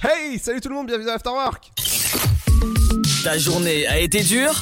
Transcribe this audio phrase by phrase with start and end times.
[0.00, 1.72] Hey, salut tout le monde, bienvenue dans Afterwork
[3.24, 4.60] Ta journée a été dure?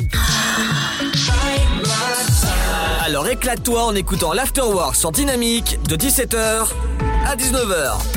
[3.05, 6.69] Alors éclate-toi en écoutant l'Afterwork sur Dynamique de 17h
[7.27, 8.16] à 19h.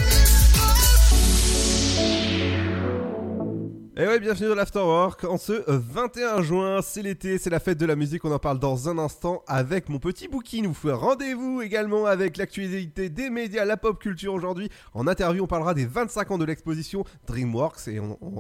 [4.02, 5.26] Et ouais, bienvenue dans l'Afterwork.
[5.26, 8.24] En ce 21 juin, c'est l'été, c'est la fête de la musique.
[8.24, 10.62] On en parle dans un instant avec mon petit bouquin.
[10.62, 14.70] Nous fait rendez-vous également avec l'actualité des médias, la pop culture aujourd'hui.
[14.94, 18.00] En interview, on parlera des 25 ans de l'exposition DreamWorks et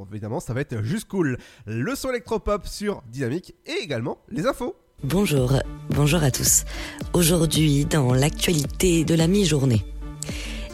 [0.09, 1.37] évidemment, ça va être juste cool.
[1.65, 4.77] Le son électropop sur Dynamique et également les infos.
[5.03, 5.55] Bonjour,
[5.89, 6.63] bonjour à tous.
[7.11, 9.83] Aujourd'hui, dans l'actualité de la mi-journée.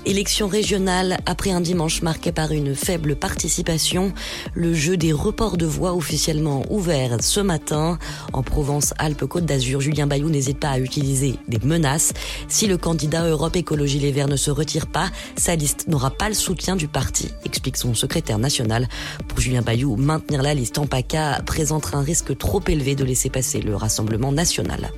[0.05, 4.13] Élection régionale, après un dimanche marqué par une faible participation,
[4.53, 7.97] le jeu des reports de voix officiellement ouvert ce matin.
[8.31, 12.13] En Provence-Alpes-Côte d'Azur, Julien Bayou n'hésite pas à utiliser des menaces.
[12.47, 16.29] Si le candidat Europe Écologie Les Verts ne se retire pas, sa liste n'aura pas
[16.29, 18.87] le soutien du parti, explique son secrétaire national.
[19.27, 23.31] Pour Julien Bayou, maintenir la liste en PACA présentera un risque trop élevé de laisser
[23.31, 24.91] passer le Rassemblement national.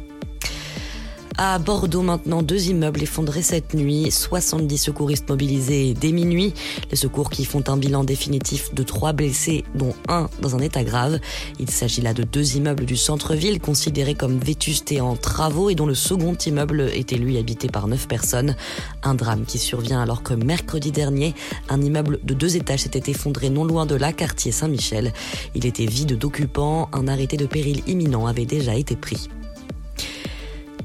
[1.39, 6.51] À Bordeaux maintenant, deux immeubles effondrés cette nuit, 70 secouristes mobilisés dès minuit.
[6.89, 10.83] Les secours qui font un bilan définitif de trois blessés, dont un dans un état
[10.83, 11.19] grave.
[11.59, 15.85] Il s'agit là de deux immeubles du centre-ville considérés comme vétustés en travaux et dont
[15.85, 18.55] le second immeuble était lui habité par neuf personnes.
[19.03, 21.35] Un drame qui survient alors que mercredi dernier,
[21.69, 25.13] un immeuble de deux étages s'était effondré non loin de là, quartier Saint-Michel.
[25.53, 29.29] Il était vide d'occupants, un arrêté de péril imminent avait déjà été pris.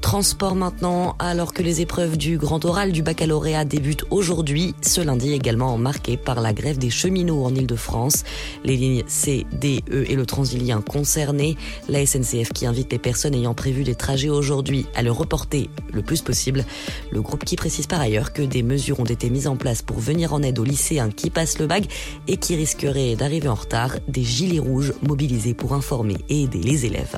[0.03, 5.31] Transport maintenant, alors que les épreuves du grand oral du baccalauréat débutent aujourd'hui, ce lundi
[5.31, 8.25] également marqué par la grève des cheminots en Ile-de-France.
[8.65, 11.55] Les lignes C, D, E et le Transilien concernés.
[11.87, 16.01] La SNCF qui invite les personnes ayant prévu des trajets aujourd'hui à le reporter le
[16.03, 16.65] plus possible.
[17.09, 19.99] Le groupe qui précise par ailleurs que des mesures ont été mises en place pour
[19.99, 21.87] venir en aide aux lycéens qui passent le bac
[22.27, 23.95] et qui risqueraient d'arriver en retard.
[24.09, 27.17] Des gilets rouges mobilisés pour informer et aider les élèves.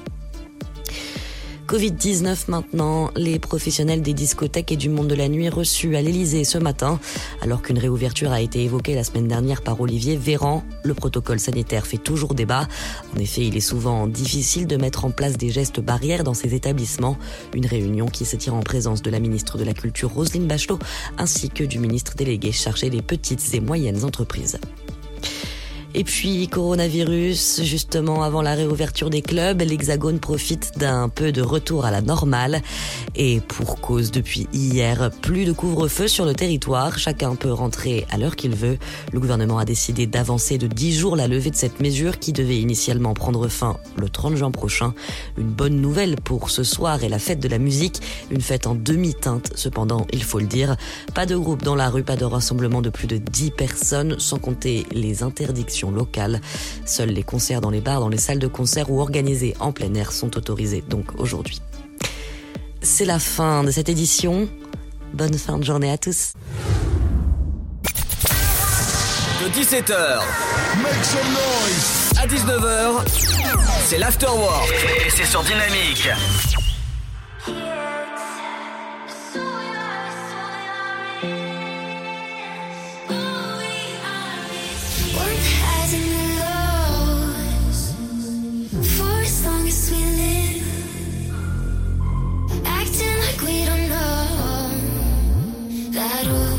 [1.67, 6.43] Covid-19 maintenant, les professionnels des discothèques et du monde de la nuit reçus à l'Elysée
[6.43, 6.99] ce matin,
[7.41, 10.63] alors qu'une réouverture a été évoquée la semaine dernière par Olivier Véran.
[10.83, 12.67] Le protocole sanitaire fait toujours débat.
[13.15, 16.53] En effet, il est souvent difficile de mettre en place des gestes barrières dans ces
[16.53, 17.17] établissements.
[17.55, 20.79] Une réunion qui se tire en présence de la ministre de la Culture Roselyne Bachelot
[21.17, 24.59] ainsi que du ministre délégué chargé des petites et moyennes entreprises.
[25.97, 31.85] Et puis, coronavirus, justement, avant la réouverture des clubs, l'Hexagone profite d'un peu de retour
[31.85, 32.61] à la normale.
[33.15, 36.99] Et pour cause, depuis hier, plus de couvre-feu sur le territoire.
[36.99, 38.77] Chacun peut rentrer à l'heure qu'il veut.
[39.13, 42.59] Le gouvernement a décidé d'avancer de 10 jours la levée de cette mesure qui devait
[42.59, 44.93] initialement prendre fin le 30 juin prochain.
[45.37, 48.01] Une bonne nouvelle pour ce soir et la fête de la musique.
[48.31, 50.75] Une fête en demi-teinte, cependant, il faut le dire.
[51.13, 54.39] Pas de groupe dans la rue, pas de rassemblement de plus de 10 personnes, sans
[54.39, 56.41] compter les interdictions locale.
[56.85, 59.93] Seuls les concerts dans les bars, dans les salles de concert ou organisés en plein
[59.93, 61.61] air sont autorisés donc aujourd'hui.
[62.81, 64.47] C'est la fin de cette édition.
[65.13, 66.33] Bonne fin de journée à tous.
[69.41, 70.21] De 17h
[72.17, 73.03] à 19h,
[73.85, 74.73] c'est l'Afterwork
[75.05, 76.09] et c'est sur Dynamique.
[93.45, 94.71] we don't know
[95.91, 96.54] that.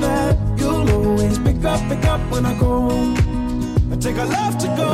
[0.00, 2.90] that you'll always pick up, pick up when I go.
[3.92, 4.92] I take a love to go.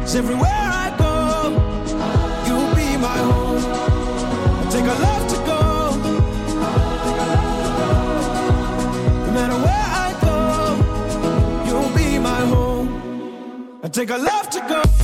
[0.00, 0.50] Cause everywhere
[0.84, 1.14] I go,
[2.46, 3.62] you'll be my home.
[4.60, 5.60] I take a love to go.
[9.26, 10.36] No matter where I go,
[11.68, 13.80] you'll be my home.
[13.82, 15.03] I take a love to go.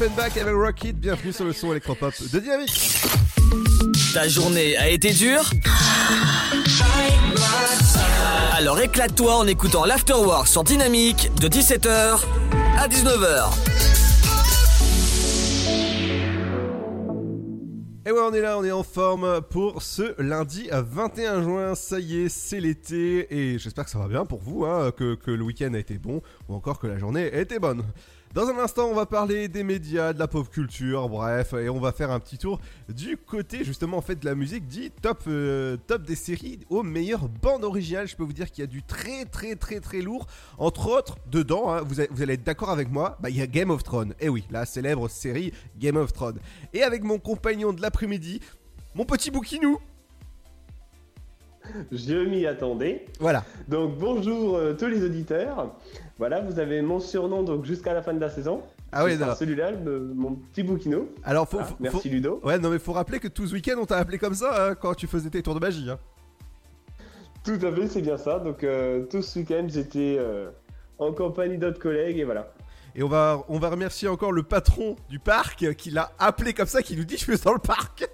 [0.00, 3.02] Offenbach avec Rocket, bienvenue sur le son électropop de Dynamique.
[4.14, 5.50] Ta journée a été dure?
[8.52, 12.20] Alors éclate-toi en écoutant l'Afterwork sur Dynamique de 17h
[12.78, 13.50] à 19h.
[18.06, 21.74] Et ouais, on est là, on est en forme pour ce lundi à 21 juin.
[21.74, 25.16] Ça y est, c'est l'été et j'espère que ça va bien pour vous, hein, que,
[25.16, 27.82] que le week-end a été bon ou encore que la journée a été bonne.
[28.34, 31.80] Dans un instant, on va parler des médias, de la pop culture, bref, et on
[31.80, 35.22] va faire un petit tour du côté justement en fait de la musique dit top,
[35.28, 38.06] euh, top des séries aux meilleures bandes originales.
[38.06, 40.26] Je peux vous dire qu'il y a du très très très très lourd.
[40.58, 43.42] Entre autres, dedans, hein, vous, allez, vous allez être d'accord avec moi, bah, il y
[43.42, 44.14] a Game of Thrones.
[44.20, 46.38] Et oui, la célèbre série Game of Thrones.
[46.74, 48.40] Et avec mon compagnon de l'après-midi,
[48.94, 49.78] mon petit bouquinou.
[51.92, 53.06] Je m'y attendais.
[53.20, 53.44] Voilà.
[53.68, 55.74] Donc bonjour euh, tous les auditeurs.
[56.18, 58.62] Voilà, vous avez mon surnom donc jusqu'à la fin de la saison.
[58.90, 59.16] Ah oui.
[59.38, 59.72] Celui-là,
[60.14, 61.08] mon petit bouquino.
[61.22, 62.40] Alors, faut, Ah, faut- merci Ludo.
[62.42, 64.74] Ouais, non, mais faut rappeler que tout ce week-end, on t'a appelé comme ça hein,
[64.74, 65.88] quand tu faisais tes tours de magie.
[65.90, 65.98] Hein.
[67.44, 68.40] Tout à fait, c'est bien ça.
[68.40, 70.50] Donc euh, tout ce week-end, j'étais euh,
[70.98, 72.52] en compagnie d'autres collègues et voilà.
[72.96, 76.52] Et on va, on va remercier encore le patron du parc euh, qui l'a appelé
[76.52, 78.08] comme ça, qui nous dit je suis dans le parc.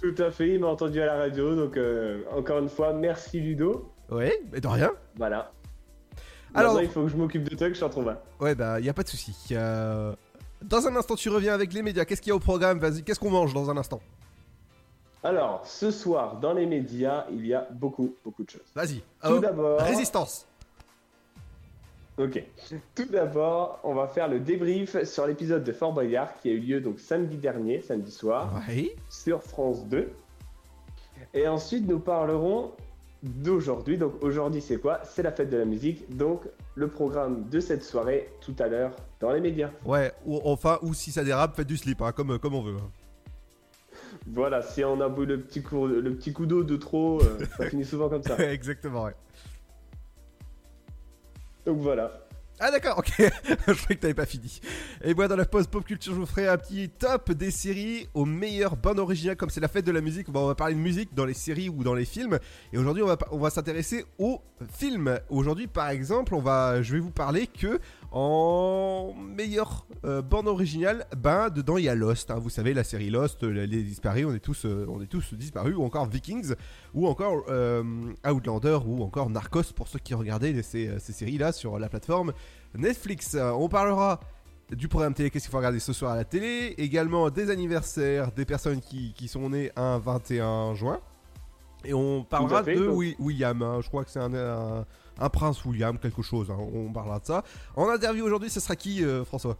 [0.00, 1.54] Tout à fait, il m'a entendu à la radio.
[1.56, 3.88] Donc euh, encore une fois, merci Ludo.
[4.14, 4.90] Ouais, mais de rien.
[5.16, 5.50] Voilà.
[6.54, 8.18] Alors- il faut que je m'occupe de toi, que je t'en trouve un.
[8.40, 9.34] Ouais, bah, y a pas de souci.
[9.52, 10.14] Euh,
[10.62, 12.04] Dans un instant, tu reviens avec les médias.
[12.04, 12.78] Qu'est-ce qu'il y a au programme?
[12.78, 14.00] Vas-y, qu'est-ce qu'on mange dans un instant?
[15.24, 18.60] Alors, ce soir, dans les médias, il y a beaucoup, beaucoup de choses.
[18.74, 18.98] Vas-y.
[19.22, 19.80] Tout Euh, d'abord.
[19.80, 20.46] Résistance.
[22.18, 22.44] Ok.
[22.94, 26.58] Tout d'abord, on va faire le débrief sur l'épisode de Fort Boyard qui a eu
[26.60, 28.94] lieu donc samedi dernier, samedi soir, Ouais.
[29.08, 30.12] sur France 2.
[31.34, 32.72] Et ensuite, nous parlerons
[33.22, 33.98] d'aujourd'hui.
[33.98, 35.00] Donc aujourd'hui, c'est quoi?
[35.04, 36.16] C'est la fête de la musique.
[36.16, 36.42] Donc
[36.74, 39.70] le programme de cette soirée tout à l'heure dans les médias.
[39.84, 42.76] Ouais, ou, enfin, ou si ça dérape, faites du slip, hein, comme, comme on veut.
[42.76, 42.90] hein.
[44.26, 47.38] Voilà, si on a bu le petit coup, le petit coup d'eau de trop, euh,
[47.56, 48.36] ça finit souvent comme ça.
[48.52, 49.14] Exactement, ouais.
[51.66, 52.21] Donc voilà.
[52.64, 53.12] Ah d'accord, ok.
[53.18, 54.60] je croyais que t'avais pas fini.
[55.02, 58.06] Et moi dans la pause pop culture, je vous ferai un petit top des séries
[58.14, 59.36] aux meilleures bandes originales.
[59.36, 61.68] Comme c'est la fête de la musique, on va parler de musique dans les séries
[61.68, 62.38] ou dans les films.
[62.72, 64.40] Et aujourd'hui, on va, on va s'intéresser aux
[64.72, 65.18] films.
[65.28, 67.80] Aujourd'hui, par exemple, on va, je vais vous parler que
[68.12, 72.30] en meilleure euh, bande originale, ben dedans il y a Lost.
[72.30, 72.38] hein.
[72.38, 75.34] vous savez la série Lost, euh, les disparus, on est tous, euh, on est tous
[75.34, 76.54] disparus, ou encore Vikings,
[76.94, 77.82] ou encore euh,
[78.28, 82.32] Outlander, ou encore Narcos pour ceux qui regardaient ces, ces séries là sur la plateforme
[82.76, 83.36] Netflix.
[83.40, 84.20] On parlera
[84.70, 88.30] du programme télé, qu'est-ce qu'il faut regarder ce soir à la télé, également des anniversaires
[88.32, 91.00] des personnes qui, qui sont nées un 21 juin.
[91.84, 92.86] Et on parlera fait, de
[93.18, 93.80] William, hein.
[93.82, 94.84] je crois que c'est un, un-
[95.22, 96.58] un prince William, quelque chose, hein.
[96.58, 97.44] on parlera de ça.
[97.76, 99.56] En interview aujourd'hui, ce sera qui euh, François?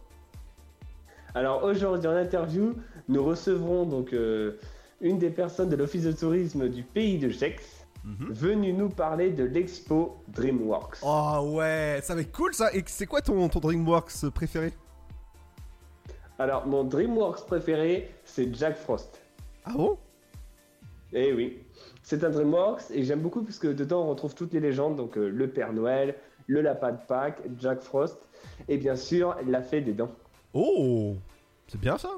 [1.35, 2.75] Alors aujourd'hui en interview,
[3.07, 4.59] nous recevrons donc euh,
[5.01, 7.63] une des personnes de l'office de tourisme du pays de Gex,
[8.05, 8.33] Mhm.
[8.33, 10.97] venue nous parler de l'expo DreamWorks.
[11.03, 12.69] Oh ouais, ça va être cool ça.
[12.75, 14.73] Et c'est quoi ton, ton DreamWorks préféré?
[16.37, 19.21] Alors mon DreamWorks préféré, c'est Jack Frost.
[19.63, 19.97] Ah bon?
[21.13, 21.63] Eh oui,
[22.03, 25.17] c'est un DreamWorks et j'aime beaucoup parce que dedans on retrouve toutes les légendes, donc
[25.17, 26.15] euh, le Père Noël,
[26.47, 28.19] le Lapin de Pâques, Jack Frost
[28.67, 30.11] et bien sûr la Fée des Dents.
[30.53, 31.15] Oh
[31.67, 32.11] C'est bien ça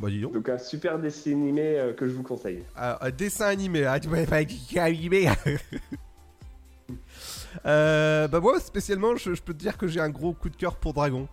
[0.00, 0.34] Bah dis donc.
[0.34, 2.64] Donc un super dessin animé euh, que je vous conseille.
[2.74, 4.08] Ah, un dessin animé, ah, tu
[4.78, 5.28] animé.
[7.64, 10.56] euh, bah moi spécialement, je, je peux te dire que j'ai un gros coup de
[10.56, 11.28] cœur pour Dragon.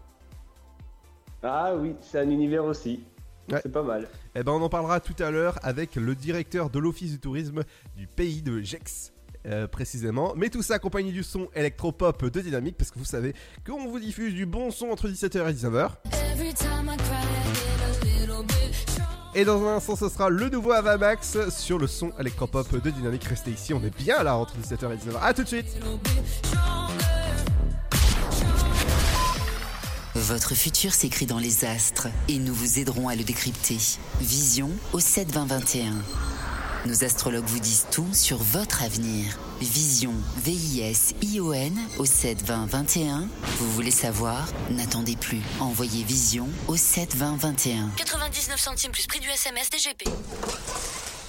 [1.41, 3.03] Ah oui, c'est un univers aussi.
[3.51, 3.59] Ouais.
[3.63, 4.07] C'est pas mal.
[4.35, 7.63] Eh ben on en parlera tout à l'heure avec le directeur de l'office du tourisme
[7.95, 9.11] du pays de Gex.
[9.47, 13.35] euh, précisément, mais tout ça accompagné du son électropop de Dynamique parce que vous savez
[13.65, 15.89] qu'on vous diffuse du bon son entre 17h et 19h.
[19.35, 23.25] Et dans un instant, ce sera le nouveau Avamax sur le son électropop de Dynamique.
[23.25, 25.19] Restez ici, on est bien là entre 17h et 19h.
[25.21, 25.77] A tout de suite
[30.15, 33.77] Votre futur s'écrit dans les astres et nous vous aiderons à le décrypter.
[34.21, 35.93] Vision au 72021.
[36.85, 39.37] Nos astrologues vous disent tout sur votre avenir.
[39.59, 43.27] Vision, V-I-S-I-O-N au 72021.
[43.57, 44.47] Vous voulez savoir?
[44.69, 45.41] N'attendez plus.
[45.59, 47.89] Envoyez Vision au 72021.
[47.97, 50.07] 99 centimes plus prix du SMS DGP.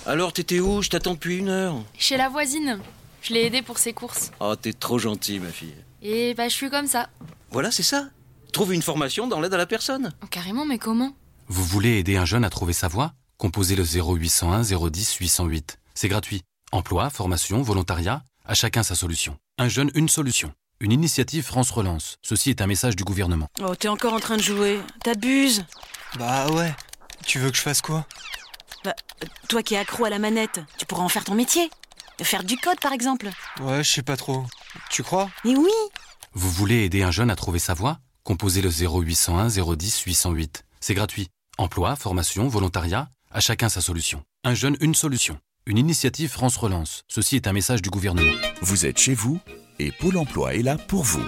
[0.06, 0.80] Alors, t'étais où?
[0.80, 1.82] Je t'attends depuis une heure.
[1.98, 2.78] Chez la voisine.
[3.20, 4.30] Je l'ai aidée pour ses courses.
[4.38, 5.74] Oh, t'es trop gentil, ma fille.
[6.02, 7.08] Et bah, je suis comme ça.
[7.50, 8.10] Voilà, c'est ça.
[8.52, 10.12] Trouve une formation dans l'aide à la personne.
[10.22, 11.12] Oh, carrément, mais comment?
[11.48, 13.12] Vous voulez aider un jeune à trouver sa voie?
[13.38, 15.78] Composez le 0801 010 808.
[15.94, 16.42] C'est gratuit.
[16.72, 19.36] Emploi, formation, volontariat, à chacun sa solution.
[19.58, 20.52] Un jeune, une solution.
[20.80, 22.16] une initiative France Relance.
[22.22, 23.48] Ceci est un message du gouvernement.
[23.62, 24.80] Oh, t'es encore en train de jouer.
[25.04, 25.64] T'abuses.
[26.18, 26.74] Bah ouais.
[27.26, 28.06] Tu veux que je fasse quoi?
[28.84, 28.94] Bah,
[29.48, 31.70] toi qui es accro à la manette, tu pourras en faire ton métier.
[32.22, 33.28] Faire du code, par exemple.
[33.60, 34.44] Ouais, je sais pas trop.
[34.90, 35.30] Tu crois?
[35.44, 35.70] Mais oui
[36.34, 37.98] Vous voulez aider un jeune à trouver sa voie?
[38.26, 40.64] Composez le 0801 010 808.
[40.80, 41.28] C'est gratuit.
[41.58, 44.24] Emploi, formation, volontariat, à chacun sa solution.
[44.42, 45.38] Un jeune, une solution.
[45.64, 47.04] Une initiative France Relance.
[47.06, 48.36] Ceci est un message du gouvernement.
[48.62, 49.38] Vous êtes chez vous
[49.78, 51.24] et Pôle emploi est là pour vous.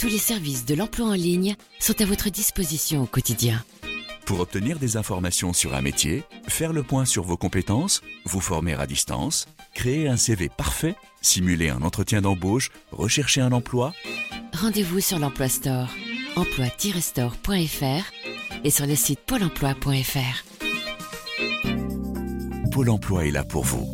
[0.00, 3.62] Tous les services de l'emploi en ligne sont à votre disposition au quotidien.
[4.24, 8.72] Pour obtenir des informations sur un métier, faire le point sur vos compétences, vous former
[8.72, 13.92] à distance, créer un CV parfait, simuler un entretien d'embauche, rechercher un emploi,
[14.52, 15.88] Rendez-vous sur l'Emploi Store,
[16.36, 18.12] emploi-store.fr
[18.64, 20.44] et sur le site pôle emploi.fr.
[22.70, 23.88] Pôle emploi est là pour vous.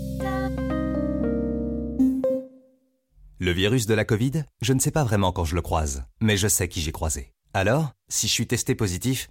[3.39, 6.37] Le virus de la Covid, je ne sais pas vraiment quand je le croise, mais
[6.37, 7.33] je sais qui j'ai croisé.
[7.55, 9.31] Alors, si je suis testé positif,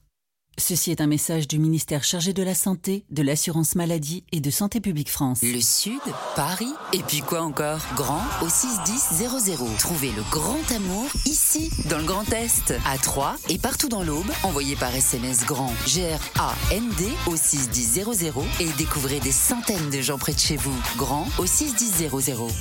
[0.61, 4.51] Ceci est un message du ministère chargé de la Santé, de l'Assurance Maladie et de
[4.51, 5.41] Santé Publique France.
[5.41, 5.99] Le Sud,
[6.35, 7.79] Paris, et puis quoi encore?
[7.95, 9.77] Grand au 61000.
[9.79, 14.29] Trouvez le grand amour ici, dans le Grand Est, à Troyes et partout dans l'Aube.
[14.43, 20.39] Envoyez par SMS grand G-R-A-N-D au 61000 et découvrez des centaines de gens près de
[20.39, 20.79] chez vous.
[20.95, 22.11] Grand au 61000.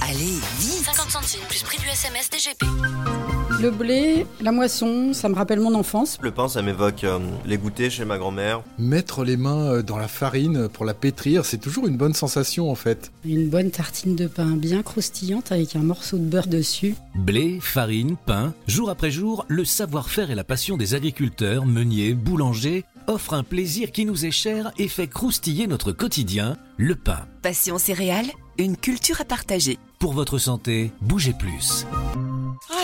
[0.01, 2.65] Allez, vite 50 centimes plus prix du SMS DGP.
[3.61, 6.17] Le blé, la moisson, ça me rappelle mon enfance.
[6.23, 8.63] Le pain, ça m'évoque euh, les goûters chez ma grand-mère.
[8.79, 12.71] Mettre les mains euh, dans la farine pour la pétrir, c'est toujours une bonne sensation
[12.71, 13.13] en fait.
[13.25, 16.95] Une bonne tartine de pain bien croustillante avec un morceau de beurre dessus.
[17.15, 22.85] Blé, farine, pain, jour après jour, le savoir-faire et la passion des agriculteurs, meuniers, boulangers
[23.07, 27.27] offrent un plaisir qui nous est cher et fait croustiller notre quotidien, le pain.
[27.43, 29.79] Passion céréales, une culture à partager.
[29.99, 31.87] Pour votre santé, bougez plus.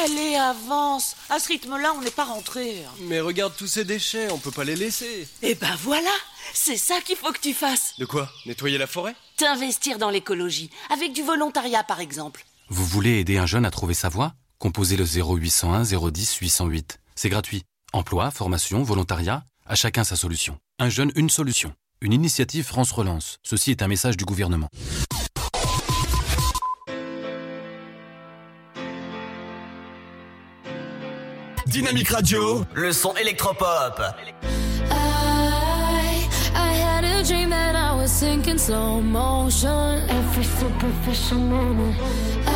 [0.05, 2.77] Allez, avance À ce rythme-là, on n'est pas rentré.
[3.03, 5.27] Mais regarde tous ces déchets, on peut pas les laisser.
[5.43, 6.11] Eh ben voilà
[6.55, 8.31] C'est ça qu'il faut que tu fasses De quoi?
[8.47, 9.15] Nettoyer la forêt?
[9.37, 12.45] T'investir dans l'écologie, avec du volontariat par exemple.
[12.69, 14.35] Vous voulez aider un jeune à trouver sa voie?
[14.59, 16.99] Composez le 0801 010 808.
[17.15, 17.63] C'est gratuit.
[17.93, 20.59] Emploi, formation, volontariat, à chacun sa solution.
[20.79, 21.73] Un jeune, une solution.
[22.01, 23.39] Une initiative France Relance.
[23.43, 24.69] Ceci est un message du gouvernement.
[31.67, 34.01] Dynamique Radio, le son électropop.
[34.91, 40.01] I, I had a dream that I was sinking slow motion.
[40.09, 41.95] Every superficial moment.
[42.47, 42.56] I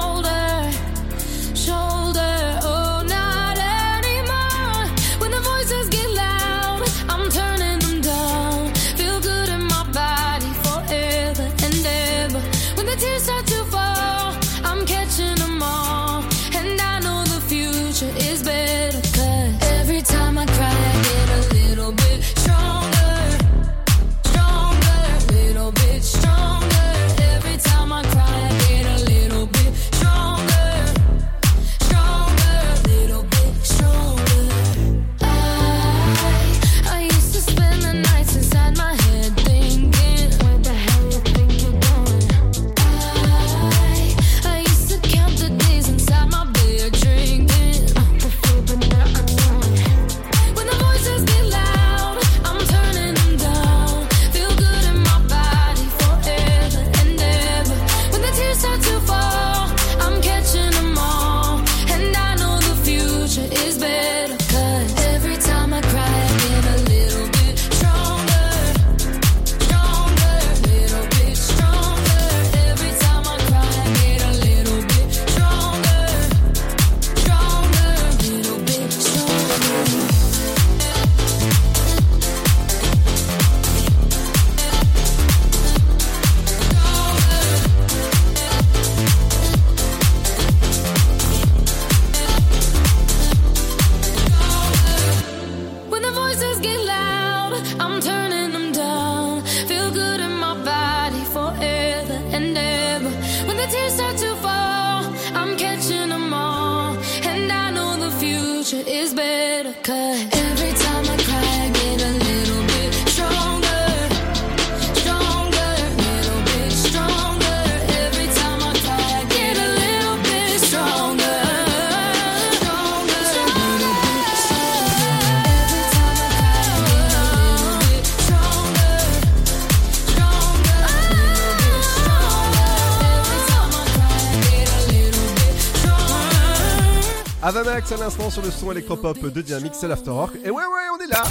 [137.81, 140.35] Avamax à l'instant sur le son électropop de Dynamique, c'est l'Afterwork.
[140.43, 141.23] Et ouais, ouais, on est là.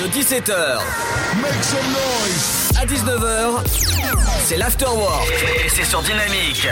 [0.00, 0.78] De 17h
[2.78, 3.62] à 19h,
[4.44, 5.28] c'est l'afterwork
[5.64, 6.66] et c'est sur Dynamique.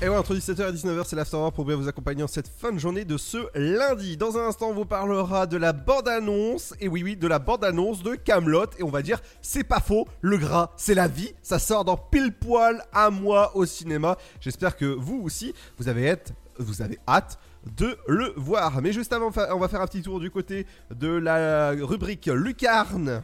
[0.00, 2.72] Et ouais, entre 17h et 19h, c'est l'Afterwork pour bien vous accompagner en cette fin
[2.72, 4.16] de journée de ce lundi.
[4.16, 8.02] Dans un instant, on vous parlera de la bande-annonce, et oui, oui, de la bande-annonce
[8.02, 8.66] de Camelot.
[8.78, 11.32] Et on va dire, c'est pas faux, le gras, c'est la vie.
[11.42, 14.16] Ça sort dans pile poil un mois au cinéma.
[14.40, 17.38] J'espère que vous aussi, vous avez hâte, vous avez hâte
[17.76, 18.80] de le voir.
[18.82, 23.22] Mais juste avant, on va faire un petit tour du côté de la rubrique Lucarne.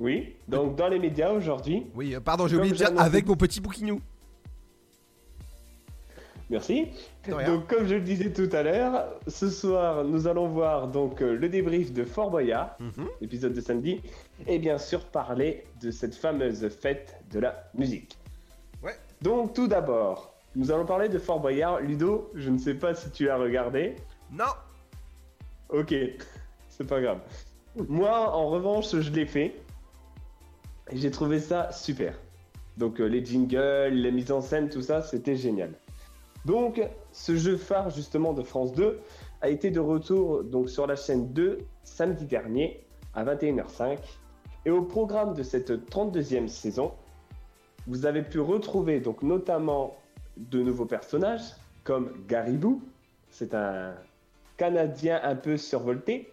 [0.00, 1.86] Oui, donc dans les médias aujourd'hui.
[1.94, 4.00] Oui, pardon, j'ai oublié de dire avec mon petit bouquinou.
[6.50, 6.86] Merci.
[7.46, 11.34] Donc comme je le disais tout à l'heure, ce soir nous allons voir donc euh,
[11.36, 13.06] le débrief de Fort Boyard, Mhm.
[13.20, 14.00] épisode de samedi,
[14.46, 18.16] et bien sûr parler de cette fameuse fête de la musique.
[18.82, 18.94] Ouais.
[19.20, 21.80] Donc tout d'abord, nous allons parler de Fort Boyard.
[21.82, 23.94] Ludo, je ne sais pas si tu as regardé.
[24.32, 24.44] Non.
[25.68, 25.94] Ok,
[26.68, 27.20] c'est pas grave.
[27.88, 29.54] Moi, en revanche, je l'ai fait.
[30.90, 32.18] Et j'ai trouvé ça super.
[32.76, 35.70] Donc euh, les jingles, les mises en scène, tout ça, c'était génial.
[36.44, 38.98] Donc, ce jeu phare justement de France 2
[39.42, 43.98] a été de retour donc sur la chaîne 2 samedi dernier à 21h05.
[44.66, 46.90] Et au programme de cette 32e saison,
[47.86, 49.96] vous avez pu retrouver donc notamment
[50.38, 52.82] de nouveaux personnages comme Garibou,
[53.30, 53.94] c'est un
[54.56, 56.30] Canadien un peu survolté,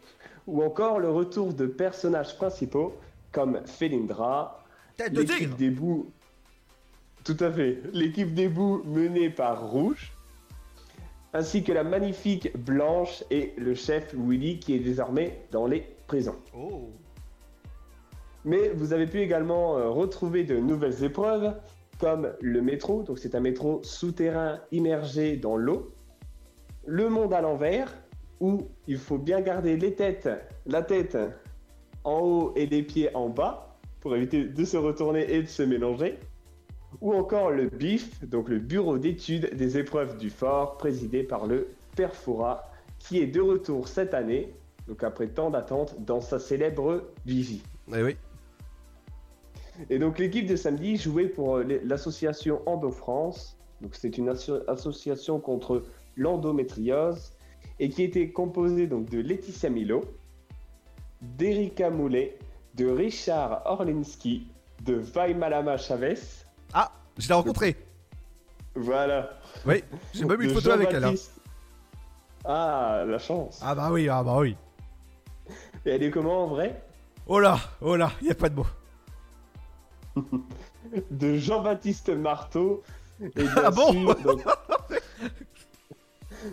[0.48, 2.96] ou encore le retour de personnages principaux
[3.32, 4.64] comme Felindra,
[4.98, 6.10] Tête de l'équipe des bouts.
[7.24, 7.82] Tout à fait.
[7.92, 10.14] L'équipe des bouts menée par Rouge,
[11.34, 16.38] ainsi que la magnifique Blanche et le chef Willy qui est désormais dans les prisons.
[16.58, 16.90] Oh.
[18.46, 21.54] Mais vous avez pu également euh, retrouver de nouvelles épreuves
[22.00, 25.94] comme le métro, donc c'est un métro souterrain immergé dans l'eau,
[26.86, 27.94] le monde à l'envers,
[28.40, 30.30] où il faut bien garder les têtes,
[30.66, 31.18] la tête
[32.04, 35.64] en haut et les pieds en bas pour éviter de se retourner et de se
[35.64, 36.20] mélanger,
[37.02, 41.70] ou encore le BIF, donc le bureau d'études des épreuves du fort, présidé par le
[41.96, 42.62] Père Fouras,
[43.00, 44.54] qui est de retour cette année,
[44.88, 47.64] donc après tant d'attentes, dans sa célèbre Vigie.
[47.94, 48.16] Eh oui.
[49.90, 53.58] Et donc l'équipe de samedi jouait pour euh, l'association Endo France.
[53.82, 55.84] Donc c'est une asso- association contre
[56.16, 57.34] l'endométriose
[57.80, 60.02] et qui était composée donc de Laetitia Milo,
[61.22, 62.38] d'Erika Moulet,
[62.76, 64.48] de Richard Orlinski,
[64.84, 66.16] de Vaimalama Chavez.
[66.74, 67.76] Ah, je l'ai rencontré.
[68.76, 69.30] Voilà.
[69.66, 69.84] Oui,
[70.14, 71.04] j'ai même eu une photo avec elle.
[71.06, 71.14] hein.
[72.46, 73.60] Ah, la chance.
[73.64, 74.56] Ah bah oui, ah bah oui.
[75.86, 76.82] Et elle est comment en vrai?
[77.28, 78.66] Oh là, oh là, y a pas de mots.
[81.12, 82.84] De Jean-Baptiste Marteau.
[83.22, 84.44] Et bien Ah bon sûr, donc-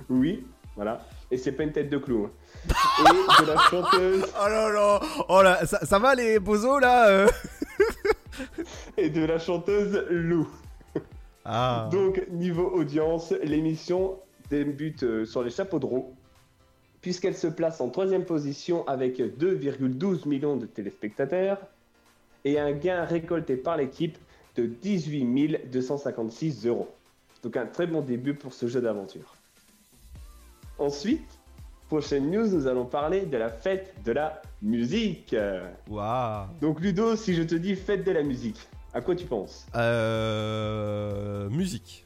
[0.08, 0.46] Oui,
[0.76, 1.00] voilà.
[1.30, 2.26] Et c'est pas une tête de clou.
[2.26, 2.30] hein.
[3.00, 4.24] Et de la chanteuse.
[4.44, 7.28] Oh là là, oh là, ça, ça va les bozos là euh
[8.96, 10.48] Et de la chanteuse Lou.
[11.44, 11.88] Ah.
[11.90, 16.14] Donc, niveau audience, l'émission débute euh, sur les chapeaux de roue,
[17.00, 21.58] puisqu'elle se place en troisième position avec 2,12 millions de téléspectateurs
[22.44, 24.18] et un gain récolté par l'équipe
[24.56, 26.88] de 18 256 euros.
[27.42, 29.34] Donc, un très bon début pour ce jeu d'aventure.
[30.78, 31.38] Ensuite,
[31.88, 35.34] prochaine news, nous allons parler de la fête de la musique.
[35.88, 36.46] Waouh.
[36.60, 38.60] Donc, Ludo, si je te dis fête de la musique,
[38.94, 39.66] à quoi tu penses?
[39.74, 41.48] Euh.
[41.50, 42.01] Musique.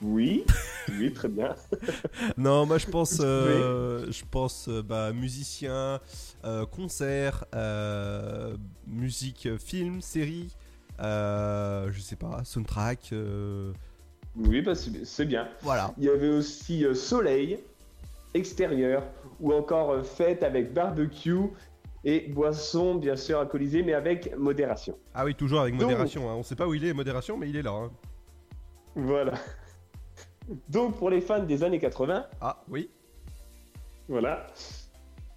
[0.00, 0.44] Oui,
[0.88, 1.54] oui, très bien.
[2.36, 6.00] Non, moi je pense, euh, je pense euh, bah, musicien,
[6.44, 8.56] euh, concert, euh,
[8.86, 10.54] musique, film, série,
[11.00, 13.12] je sais pas, soundtrack.
[14.36, 15.48] Oui, bah, c'est bien.
[15.62, 15.92] Voilà.
[15.98, 17.58] Il y avait aussi soleil,
[18.34, 19.02] extérieur,
[19.40, 21.48] ou encore fête avec barbecue
[22.04, 24.96] et boisson, bien sûr, alcoolisée, mais avec modération.
[25.12, 26.30] Ah oui, toujours avec Donc- modération.
[26.30, 26.34] hein.
[26.36, 27.72] On sait pas où il est, modération, mais il est là.
[27.72, 27.90] hein.
[28.94, 29.34] Voilà.
[30.68, 32.88] Donc, pour les fans des années 80, Ah oui.
[34.08, 34.46] voilà,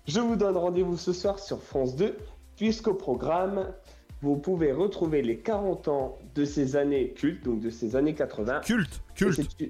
[0.07, 2.15] Je vous donne rendez-vous ce soir sur France 2,
[2.55, 3.73] puisqu'au programme,
[4.21, 8.61] vous pouvez retrouver les 40 ans de ces années cultes, donc de ces années 80.
[8.61, 9.63] Culte, culte.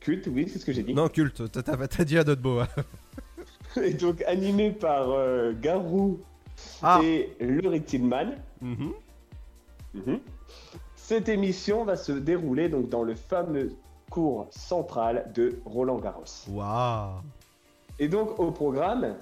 [0.00, 0.94] Culte, oui, c'est ce que j'ai dit.
[0.94, 2.60] Non, culte, t'as- dit à d'autres mots.
[2.60, 2.68] hein.
[3.82, 6.20] Et donc animé par euh, Garou
[6.82, 7.00] Ah.
[7.02, 8.32] et Laurie Tillman.
[8.60, 8.92] Mhm.
[9.94, 10.20] Mhm.
[10.96, 13.72] Cette émission va se dérouler donc dans le fameux
[14.12, 16.24] cours central de Roland Garros.
[16.50, 17.22] Waouh.
[17.98, 19.16] Et donc au programme,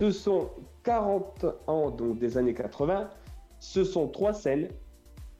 [0.00, 0.50] ce sont
[0.82, 3.08] 40 ans donc des années 80,
[3.60, 4.68] ce sont trois scènes,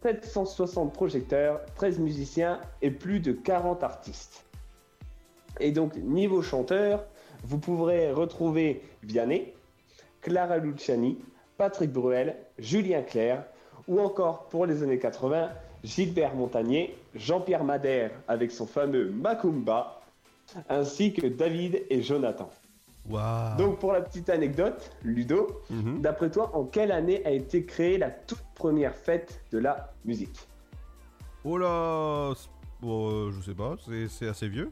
[0.03, 4.45] 760 projecteurs, 13 musiciens et plus de 40 artistes.
[5.59, 7.05] Et donc niveau chanteur,
[7.43, 9.53] vous pourrez retrouver Vianney,
[10.21, 11.19] Clara Luciani,
[11.59, 13.43] Patrick Bruel, Julien Clerc
[13.89, 15.51] ou encore pour les années 80,
[15.85, 20.01] Gilbert Montagnier, Jean-Pierre Madère avec son fameux Macumba,
[20.69, 22.49] ainsi que David et Jonathan.
[23.09, 23.57] Waouh.
[23.57, 26.01] Donc pour la petite anecdote, Ludo, Mhm.
[26.01, 30.49] d'après toi, en quelle année a été créée la toute première fête de la musique?
[31.45, 32.33] Oh là.
[32.81, 34.71] Bon, euh, je sais pas, c'est- c'est assez vieux.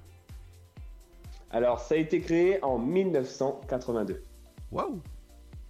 [1.50, 4.20] Alors ça a été créé en 1982.
[4.72, 5.00] Waouh.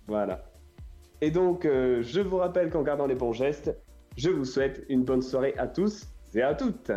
[0.07, 0.42] Voilà.
[1.20, 3.77] Et donc euh, je vous rappelle qu'en gardant les bons gestes,
[4.16, 6.90] je vous souhaite une bonne soirée à tous et à toutes.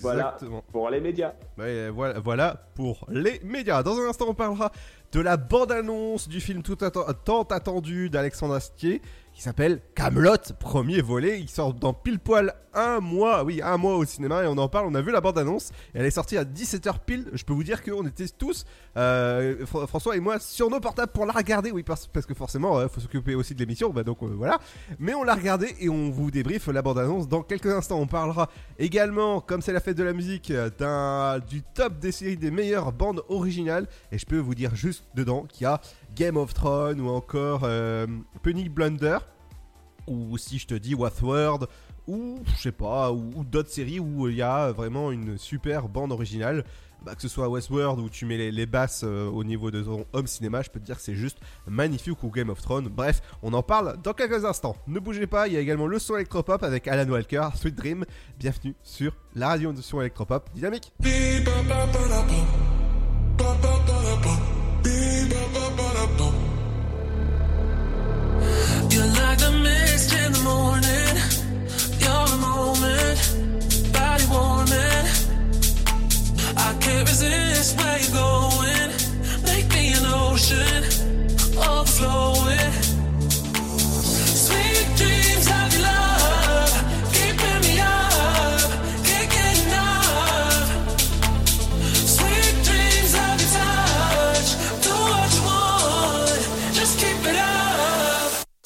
[0.00, 0.64] Voilà Exactement.
[0.72, 1.32] pour les médias.
[1.56, 3.82] Voilà, voilà pour les médias.
[3.82, 4.72] Dans un instant, on parlera
[5.12, 9.02] de la bande-annonce du film tout atten- tant attendu d'Alexandre Astier
[9.38, 11.38] qui s'appelle Camelot, premier volet.
[11.38, 14.68] Il sort dans pile poil un mois, oui, un mois au cinéma et on en
[14.68, 14.86] parle.
[14.88, 17.26] On a vu la bande-annonce elle est sortie à 17h pile.
[17.32, 18.64] Je peux vous dire qu'on était tous,
[18.96, 21.70] euh, Fr- François et moi, sur nos portables pour la regarder.
[21.70, 23.90] Oui, parce, que forcément, il faut s'occuper aussi de l'émission.
[23.90, 24.58] Bah, donc euh, voilà.
[24.98, 28.00] Mais on l'a regardé et on vous débriefe la bande-annonce dans quelques instants.
[28.00, 32.10] On parlera également, comme c'est la fête de la musique, euh, d'un du top des
[32.10, 33.86] séries des meilleures bandes originales.
[34.10, 35.80] Et je peux vous dire juste dedans qu'il y a
[36.18, 38.06] Game of Thrones ou encore euh,
[38.42, 39.18] Penny Blunder.
[40.08, 41.66] Ou si je te dis Westworld,
[42.06, 46.10] ou je sais pas, ou, d'autres séries où il y a vraiment une super bande
[46.10, 46.64] originale.
[47.04, 49.82] Bah, que ce soit Westworld où tu mets les, les basses euh, au niveau de
[49.82, 52.88] ton home cinéma, je peux te dire que c'est juste magnifique ou Game of Thrones.
[52.88, 54.74] Bref, on en parle dans quelques instants.
[54.88, 58.04] Ne bougez pas, il y a également le son électropop avec Alan Walker, Sweet Dream.
[58.36, 60.92] Bienvenue sur la radio de son électropop dynamique.
[77.74, 78.90] Where you're going.
[79.44, 80.84] Make me an ocean,
[81.56, 82.87] overflowing.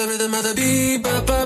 [0.00, 1.39] the rhythm of the beat, ba ba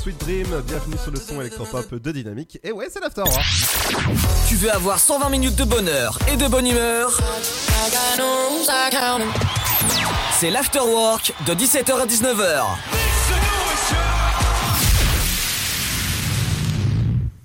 [0.00, 2.58] Sweet Dream, bienvenue sur le son électropop de Dynamique.
[2.62, 3.22] Et ouais, c'est l'after.
[3.22, 3.40] hein.
[4.48, 7.18] Tu veux avoir 120 minutes de bonheur et de bonne humeur?
[10.38, 12.62] C'est l'afterwork de 17h à 19h.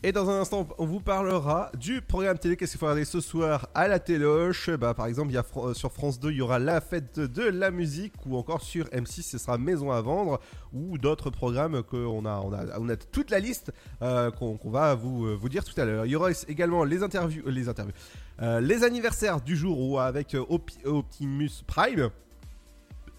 [0.10, 2.58] Et dans un instant, on vous parlera du programme télé.
[2.58, 4.72] Qu'est-ce qu'il faut regarder ce soir à la téloche?
[4.72, 7.20] Bah, Par exemple, il y a Fran- sur France 2, il y aura la fête
[7.20, 10.40] de la musique, ou encore sur M6, ce sera Maison à vendre,
[10.74, 14.96] ou d'autres programmes qu'on a, on a, on a toute la liste euh, qu'on va
[14.96, 16.08] vous, euh, vous dire tout à l'heure.
[16.08, 17.94] Il y aura également les interviews, euh, les interviews,
[18.42, 20.44] euh, les anniversaires du jour ou avec euh,
[20.86, 22.10] Optimus Prime.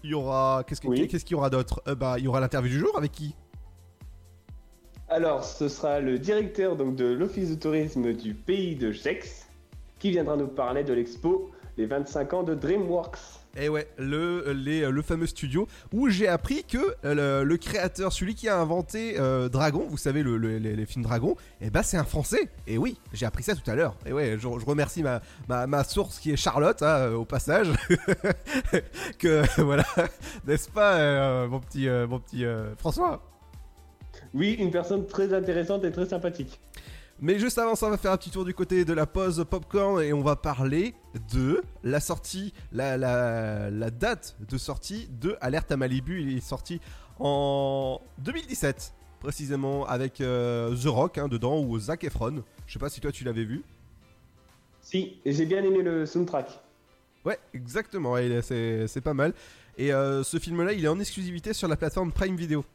[0.03, 1.81] Il y aura, qu'est-ce que- qu'est-ce qu'il y aura d'autre?
[1.87, 3.33] Euh, Bah, il y aura l'interview du jour avec qui?
[5.13, 9.45] Alors, ce sera le directeur donc, de l'Office de tourisme du pays de Gex
[9.99, 13.17] qui viendra nous parler de l'expo Les 25 ans de DreamWorks.
[13.57, 18.35] Et ouais, le, les- le fameux studio où j'ai appris que euh, le, créateur, celui
[18.35, 21.97] qui a inventé euh, Dragon, vous savez, le- le- les, films Dragon, et bah c'est
[21.97, 22.47] un français.
[22.65, 23.97] Et oui, j'ai appris ça tout à l'heure.
[24.05, 27.67] Et ouais, je, je remercie ma, ma, ma source qui est Charlotte, hein, au passage.
[29.19, 29.83] que voilà,
[30.47, 33.21] n'est-ce pas, euh, mon petit, euh, mon petit euh, François?
[34.33, 36.59] Oui, une personne très intéressante et très sympathique.
[37.19, 39.45] Mais juste avant ça, on va faire un petit tour du côté de la pause
[39.47, 40.95] popcorn et on va parler
[41.31, 46.21] de la sortie, la, la, la date de sortie de Alerte à Malibu.
[46.21, 46.81] Il est sorti
[47.19, 52.43] en 2017, précisément avec euh, The Rock hein, dedans ou Zac Efron.
[52.65, 53.61] Je sais pas si toi tu l'avais vu.
[54.81, 56.59] Si, et j'ai bien aimé le soundtrack.
[57.23, 59.33] Ouais, exactement, c'est pas mal.
[59.77, 62.65] Et euh, ce film-là, il est en exclusivité sur la plateforme Prime Video.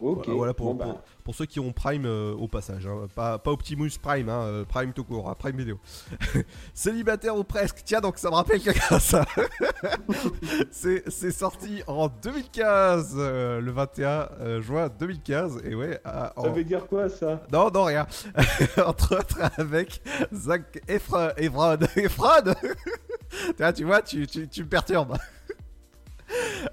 [0.00, 1.02] Ok, Voilà, voilà pour, bon, bah.
[1.24, 2.86] pour, ceux qui ont Prime euh, au passage.
[2.86, 3.06] hein.
[3.14, 5.78] Pas, pas Optimus Prime, hein, euh, Prime tout court, hein, Prime Video.
[6.74, 7.82] Célibataire ou presque.
[7.84, 9.26] Tiens, donc ça me rappelle quelqu'un ça.
[10.70, 15.60] c'est sorti en 2015, euh, le 21 euh, juin 2015.
[15.64, 16.00] Et ouais.
[16.04, 17.42] à- en- Ça veut dire quoi ça?
[17.52, 18.06] Non, non, rien.
[18.86, 21.28] Entre autres avec Zac Efron.
[21.36, 21.76] Efron.
[21.96, 22.54] Efron
[23.56, 25.16] Tiens, tu vois, tu, tu, tu me perturbes.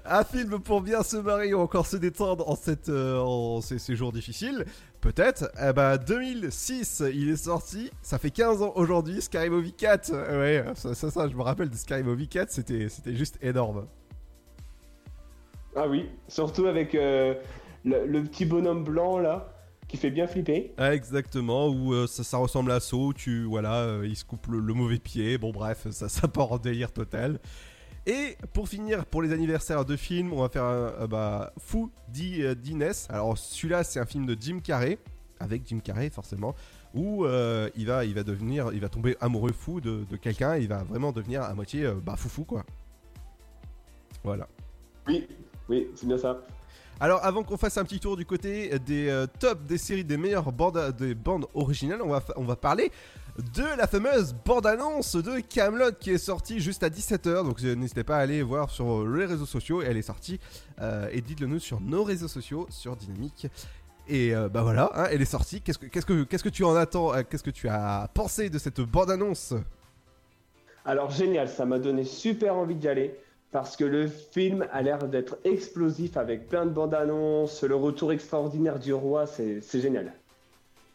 [0.04, 3.78] Un film pour bien se marier ou encore se détendre en, cette, euh, en ces,
[3.78, 4.64] ces jours difficiles
[5.00, 5.50] Peut-être.
[5.62, 7.90] Eh ben, 2006, il est sorti.
[8.02, 9.20] Ça fait 15 ans aujourd'hui.
[9.22, 10.10] Scary Movie 4.
[10.12, 12.50] Ouais, ça, ça, ça, je me rappelle de Scary Movie 4.
[12.50, 13.86] C'était c'était juste énorme.
[15.76, 17.34] Ah oui, surtout avec euh,
[17.84, 19.52] le, le petit bonhomme blanc là,
[19.86, 20.72] qui fait bien flipper.
[20.76, 24.58] Ah, exactement, où euh, ça, ça ressemble à Saw, tu voilà, il se coupe le,
[24.58, 27.38] le mauvais pied, bon bref, ça, ça part en délire total.
[28.08, 31.90] Et pour finir, pour les anniversaires de films, on va faire un euh, bah, Fou
[32.18, 33.06] euh, d'Inès.
[33.10, 34.98] Alors celui-là, c'est un film de Jim Carrey,
[35.38, 36.54] avec Jim Carrey forcément,
[36.94, 40.56] où euh, il, va, il va devenir, il va tomber amoureux fou de, de quelqu'un,
[40.56, 42.64] il va vraiment devenir à moitié euh, bah, foufou quoi.
[44.24, 44.48] Voilà.
[45.06, 45.28] Oui,
[45.68, 46.40] oui, c'est bien ça.
[47.00, 50.16] Alors avant qu'on fasse un petit tour du côté des euh, tops des séries des
[50.16, 52.90] meilleures bandes, des bandes originales, on va, fa- on va parler
[53.38, 57.44] de la fameuse bande-annonce de Camelot qui est sortie juste à 17h.
[57.44, 59.80] Donc euh, n'hésitez pas à aller voir sur les réseaux sociaux.
[59.82, 60.40] Elle est sortie
[60.80, 63.48] euh, et dites-le nous sur nos réseaux sociaux, sur Dynamique.
[64.08, 65.60] Et euh, bah voilà, hein, elle est sortie.
[65.60, 68.48] Qu'est-ce que, qu'est-ce que, qu'est-ce que tu en attends euh, Qu'est-ce que tu as pensé
[68.48, 69.54] de cette bande-annonce?
[70.84, 73.14] Alors génial, ça m'a donné super envie d'y aller
[73.52, 78.12] parce que le film a l'air d'être explosif avec plein de bandes annonces, le retour
[78.12, 80.12] extraordinaire du roi, c'est c'est génial.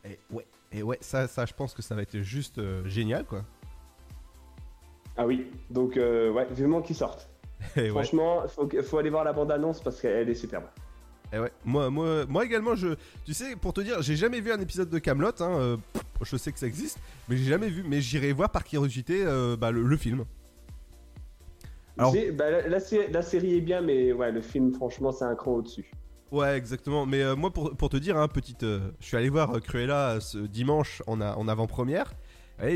[0.06, 3.26] Et ouais, et ouais, ça, ça, je pense que ça va être juste euh, génial
[3.26, 3.44] quoi.
[5.16, 7.30] Ah oui, donc euh, ouais, vivement qu'ils sortent.
[7.76, 7.90] Et ouais.
[7.90, 10.66] Franchement, faut, aller voir la bande annonce parce qu'elle est superbe.
[11.32, 12.96] Et ouais, moi, moi, moi également, je,
[13.26, 15.30] tu sais, pour te dire, j'ai jamais vu un épisode de Camelot.
[15.40, 15.78] Hein, euh,
[16.22, 17.00] je sais que ça existe,
[17.30, 17.84] mais j'ai jamais vu.
[17.88, 20.26] Mais j'irai voir par curiosité euh, bah, le, le film.
[21.98, 22.80] Alors- bah, la,
[23.12, 25.92] la série est bien, mais ouais, le film, franchement, c'est un cran au-dessus.
[26.34, 27.06] Ouais, exactement.
[27.06, 30.20] Mais euh, moi, pour, te dire, hein, petite, euh, je suis allé voir euh, Cruella
[30.20, 32.12] ce dimanche en, avant-première.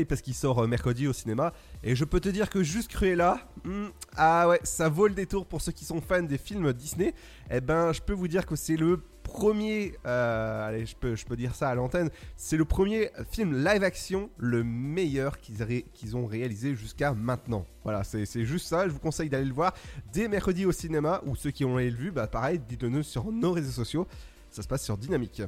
[0.08, 1.52] Parce qu'il sort mercredi au cinéma.
[1.82, 3.86] Et je peux te dire que juste Cruella, hmm,
[4.16, 7.14] ah ouais, ça vaut le détour pour ceux qui sont fans des films Disney.
[7.50, 11.54] Eh ben, je peux vous dire que c'est le premier, euh, allez, je peux, dire
[11.54, 17.12] ça à l'antenne, c'est le premier film live action, le meilleur qu'ils ont réalisé jusqu'à
[17.12, 17.66] maintenant.
[17.84, 18.88] Voilà, c'est juste ça.
[18.88, 19.74] Je vous conseille d'aller le voir
[20.12, 21.22] dès mercredi au cinéma.
[21.26, 24.06] Ou ceux qui ont le vu, bah pareil, dites-le sur nos réseaux sociaux.
[24.50, 25.42] Ça se passe sur Dynamique.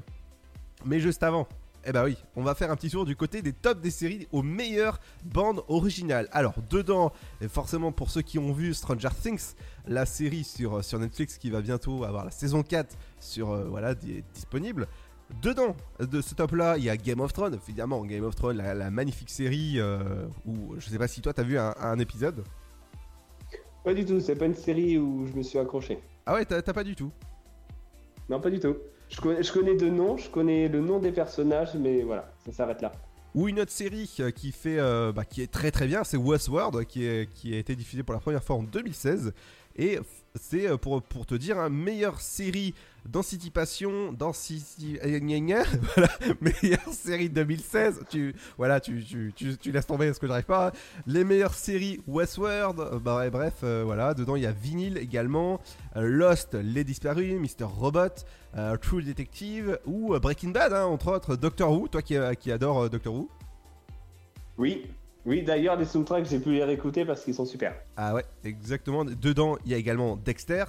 [0.84, 1.48] Mais juste avant,
[1.86, 4.28] eh bah oui, on va faire un petit tour du côté des tops des séries
[4.32, 6.28] aux meilleures bandes originales.
[6.32, 9.54] Alors, dedans, et forcément pour ceux qui ont vu Stranger Things,
[9.86, 13.94] la série sur, sur Netflix qui va bientôt avoir la saison 4 sur, euh, voilà,
[13.94, 14.86] di- disponible.
[15.42, 18.56] Dedans de ce top là, il y a Game of Thrones, évidemment, Game of Thrones,
[18.56, 21.98] la, la magnifique série euh, où je sais pas si toi t'as vu un, un
[22.00, 22.42] épisode.
[23.84, 26.00] Pas du tout, c'est pas une série où je me suis accroché.
[26.26, 27.10] Ah ouais, t'as pas du tout.
[28.28, 28.76] Non, pas du tout.
[29.08, 32.52] Je connais, je connais de noms, je connais le nom des personnages, mais voilà, ça
[32.52, 32.92] s'arrête là.
[33.34, 36.16] Ou une autre série euh, qui fait, euh, bah, qui est très très bien, c'est
[36.16, 39.32] Westworld, qui, est, qui a été diffusée pour la première fois en 2016.
[39.76, 39.98] Et
[40.34, 42.74] c'est pour, pour te dire, hein, meilleure série
[45.05, 45.62] euh, gna gna,
[45.94, 46.09] voilà,
[46.40, 48.05] meilleure série 2016.
[48.11, 50.72] Tu, voilà, tu, tu, tu, tu laisses tomber parce que j'arrive pas.
[51.07, 54.98] Les meilleures séries Westworld, euh, bah, ouais, bref, euh, voilà, dedans il y a Vinyl
[54.98, 55.61] également,
[55.96, 57.64] euh, Lost, Les Disparus, Mr.
[57.64, 58.24] Robot,
[58.57, 62.90] euh, True Detective ou Breaking Bad, hein, entre autres, Doctor Who, toi qui, qui adore
[62.90, 63.30] Doctor Who.
[64.59, 64.86] Oui,
[65.24, 65.42] oui.
[65.42, 67.74] D'ailleurs, les soundtracks, j'ai pu les réécouter parce qu'ils sont super.
[67.96, 69.05] Ah ouais, exactement.
[69.05, 70.64] Dedans, il y a également Dexter.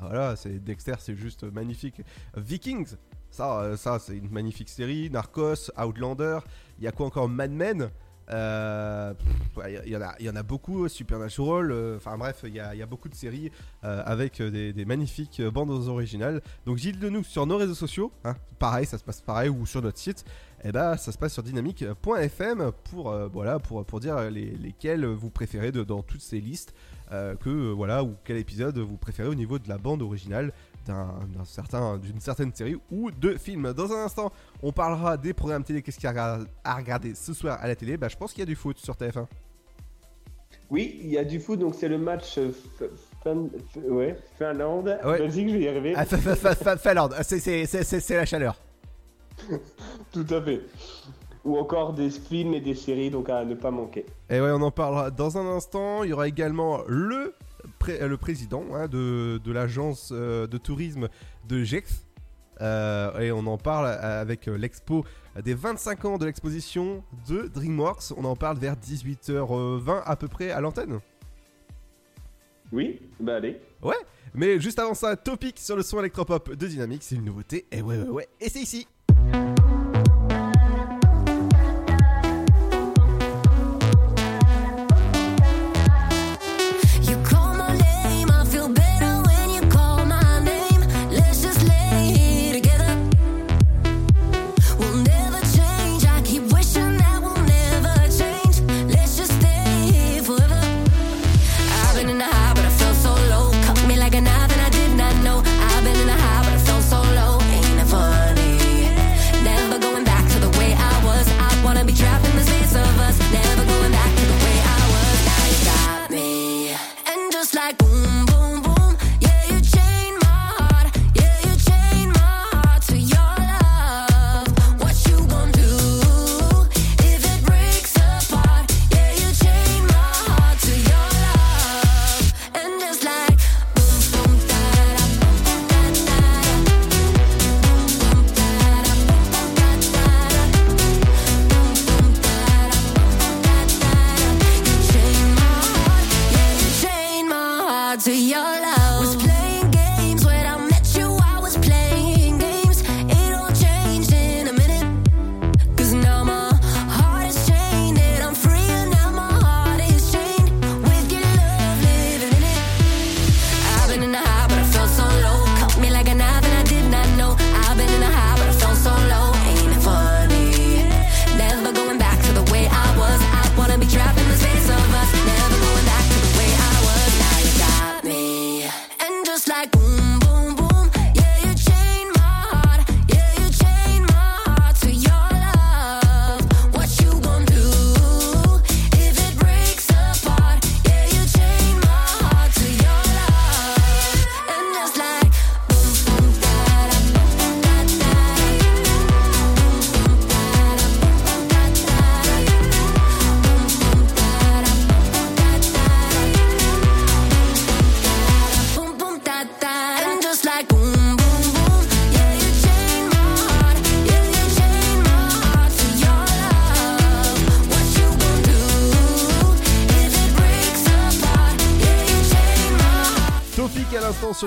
[0.00, 2.02] Voilà, c'est Dexter, c'est juste magnifique.
[2.36, 2.96] Vikings,
[3.30, 5.10] ça, euh, ça c'est une magnifique série.
[5.10, 6.38] Narcos, Outlander.
[6.78, 7.28] Il y a quoi encore?
[7.28, 7.90] Mad Men.
[8.28, 9.14] Euh,
[9.68, 12.86] Il y, en a, y en a beaucoup, Supernatural, euh, enfin bref, il y, a,
[12.86, 16.42] beaucoup de séries avec des, magnifiques bandes originales.
[16.66, 18.34] Donc dites-le nous sur nos réseaux sociaux, hein.
[18.58, 20.24] pareil, ça se passe pareil, ou sur notre site,
[20.64, 25.70] et ben ça se passe sur dynamique.fm pour, voilà, pour, dire les, lesquels vous préférez
[25.70, 26.74] de- dans toutes ces listes,
[27.10, 30.52] que euh, voilà, ou quel épisode vous préférez au niveau de la bande originale
[30.86, 33.72] d'un certain, d'une certaine série ou de film.
[33.72, 34.30] Dans un instant,
[34.62, 37.74] on parlera des programmes télé, qu'est-ce qu'il y a à regarder- ce soir à la
[37.74, 37.96] télé?
[37.96, 39.26] Bah, je pense qu'il y a du foot sur TF1.
[40.70, 42.50] Oui, il y a du foot, donc c'est le match euh,
[43.22, 43.48] Fin-
[43.88, 45.18] ouais, Finlande, Ouais.
[45.18, 45.94] Belgique, je vais y arriver.
[45.96, 46.04] Ah,
[46.76, 48.60] Finlande, c'est la chaleur.
[50.12, 50.60] Tout à fait.
[51.46, 54.04] Ou encore des films et des séries, donc à ne pas manquer.
[54.28, 56.02] Et ouais, on en parlera dans un instant.
[56.02, 57.34] Il y aura également le,
[57.78, 61.08] pré- euh, le président hein, de, de l'agence euh, de tourisme
[61.48, 62.04] de Gex.
[62.60, 65.04] Euh, et on en parle avec l'expo
[65.44, 68.12] des 25 ans de l'exposition de DreamWorks.
[68.16, 70.98] On en parle vers 18h20 à peu près à l'antenne.
[72.72, 73.60] Oui, bah allez.
[73.82, 73.94] Ouais,
[74.34, 77.66] mais juste avant ça, topic sur le son électropop de Dynamique, c'est une nouveauté.
[77.70, 78.88] Et ouais, ouais, ouais, et c'est ici.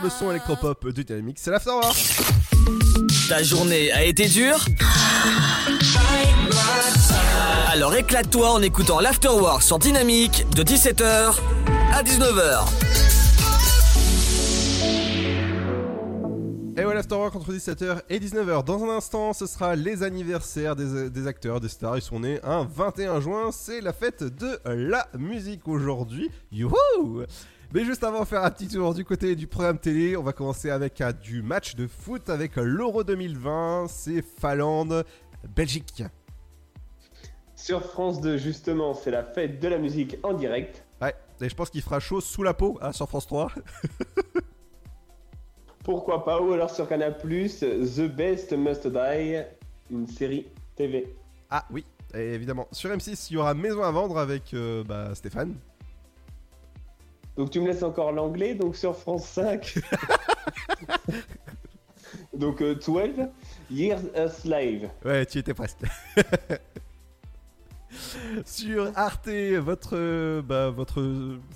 [0.10, 1.95] Le son électropop de Dynamique, c'est l'afterwork.
[3.28, 4.66] Ta journée a été dure
[7.72, 11.36] Alors éclate-toi en écoutant l'Afterwork sur Dynamique de 17h
[11.93, 12.66] à 19h.
[16.78, 18.64] Et voilà, Afterwork entre 17h et 19h.
[18.64, 21.97] Dans un instant, ce sera les anniversaires des, des acteurs, des stars.
[21.97, 23.49] Ils sont nés un 21 juin.
[23.51, 26.32] C'est la fête de la musique aujourd'hui.
[26.51, 27.26] Youhou
[27.72, 30.34] Mais juste avant de faire un petit tour du côté du programme télé, on va
[30.34, 33.86] commencer avec euh, du match de foot avec l'Euro 2020.
[33.88, 35.06] C'est Finlande,
[35.56, 36.04] Belgique.
[37.56, 40.84] Sur France 2, justement, c'est la fête de la musique en direct.
[41.00, 43.52] Ouais, et je pense qu'il fera chaud sous la peau hein, sur France 3.
[45.84, 49.44] Pourquoi pas Ou alors sur Canal+, The Best Must Die,
[49.92, 51.14] une série TV.
[51.52, 52.68] Ah oui, et évidemment.
[52.72, 55.54] Sur M6, il y aura Maison à vendre avec euh, bah, Stéphane.
[57.40, 59.76] Donc tu me laisses encore l'anglais, donc sur France 5.
[62.34, 63.30] donc euh, 12
[63.72, 64.90] Years a Slave.
[65.06, 65.78] Ouais, tu étais presque.
[68.46, 71.02] Sur Arte, votre, euh, bah, votre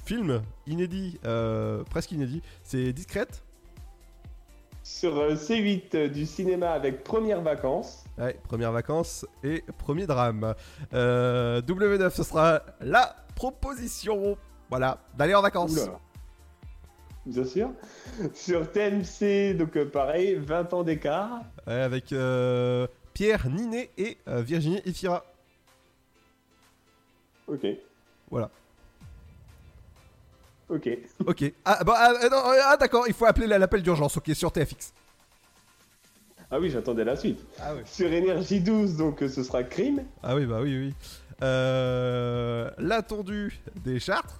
[0.05, 3.43] film inédit, euh, presque inédit, c'est Discrète.
[4.83, 8.05] Sur euh, C8 euh, du cinéma avec Première Vacances.
[8.17, 10.55] Ouais, première vacances et premier drame.
[10.93, 14.37] Euh, W9, ce sera la proposition,
[14.69, 15.71] voilà, d'aller en vacances.
[15.73, 15.99] Oula.
[17.25, 17.71] Bien sûr.
[18.33, 21.41] Sur TMC, donc euh, pareil, 20 ans d'écart.
[21.65, 25.23] Avec euh, Pierre Ninet et euh, Virginie Efira.
[27.47, 27.65] Ok.
[28.29, 28.49] Voilà.
[30.69, 30.89] Ok.
[31.25, 31.53] Ok.
[31.65, 34.93] Ah, bah, ah, non, ah, d'accord, il faut appeler la- l'appel d'urgence, ok, sur TFX.
[36.51, 37.39] Ah oui, j'attendais la suite.
[37.59, 37.81] Ah oui.
[37.85, 40.03] Sur Énergie 12, donc euh, ce sera Crime.
[40.21, 40.93] Ah oui, bah oui, oui.
[41.41, 44.39] Euh, L'attendu des Chartres.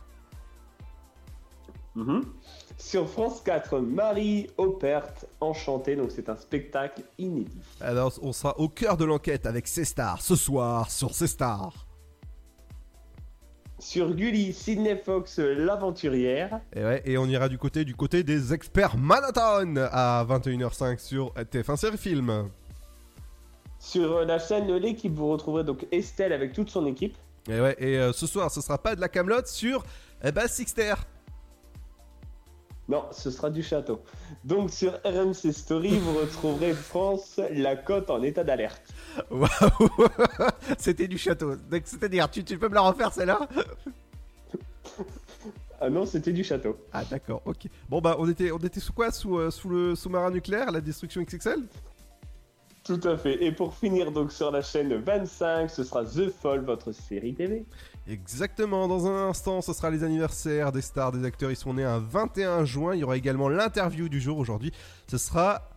[1.95, 2.23] Mhm.
[2.77, 7.59] Sur France 4, Marie Opert, Enchantée, donc c'est un spectacle inédit.
[7.79, 11.85] Alors, on sera au cœur de l'enquête avec C Stars ce soir sur C Stars.
[13.77, 16.61] Sur Gulli, Sydney Fox, L'Aventurière.
[16.73, 21.33] Et, ouais, et on ira du côté du côté des experts Manhattan à 21h05 sur
[21.33, 22.49] TF1 Série Film.
[23.79, 27.17] Sur euh, la chaîne de l'équipe, vous retrouverez donc Estelle avec toute son équipe.
[27.49, 29.83] Et ouais, et euh, ce soir, ce sera pas de la camelote sur
[30.23, 30.93] eh ben, Sixter.
[32.89, 34.01] Non, ce sera du château.
[34.43, 38.83] Donc sur RMC Story, vous retrouverez France, la côte en état d'alerte.
[39.31, 39.47] Waouh
[40.77, 41.53] C'était du château.
[41.85, 43.47] C'est-à-dire, tu, tu peux me la refaire celle-là?
[45.79, 46.77] Ah non, c'était du château.
[46.91, 47.67] Ah d'accord, ok.
[47.89, 49.11] Bon bah on était, on était sous quoi?
[49.11, 51.59] Sous, euh, sous le sous-marin nucléaire, la destruction XXL
[52.85, 53.43] Tout à fait.
[53.43, 57.65] Et pour finir donc sur la chaîne 25, ce sera The Fall, votre série TV.
[58.07, 61.51] Exactement, dans un instant, ce sera les anniversaires des stars, des acteurs.
[61.51, 62.95] Ils sont nés un 21 juin.
[62.95, 64.73] Il y aura également l'interview du jour aujourd'hui.
[65.07, 65.69] Ce sera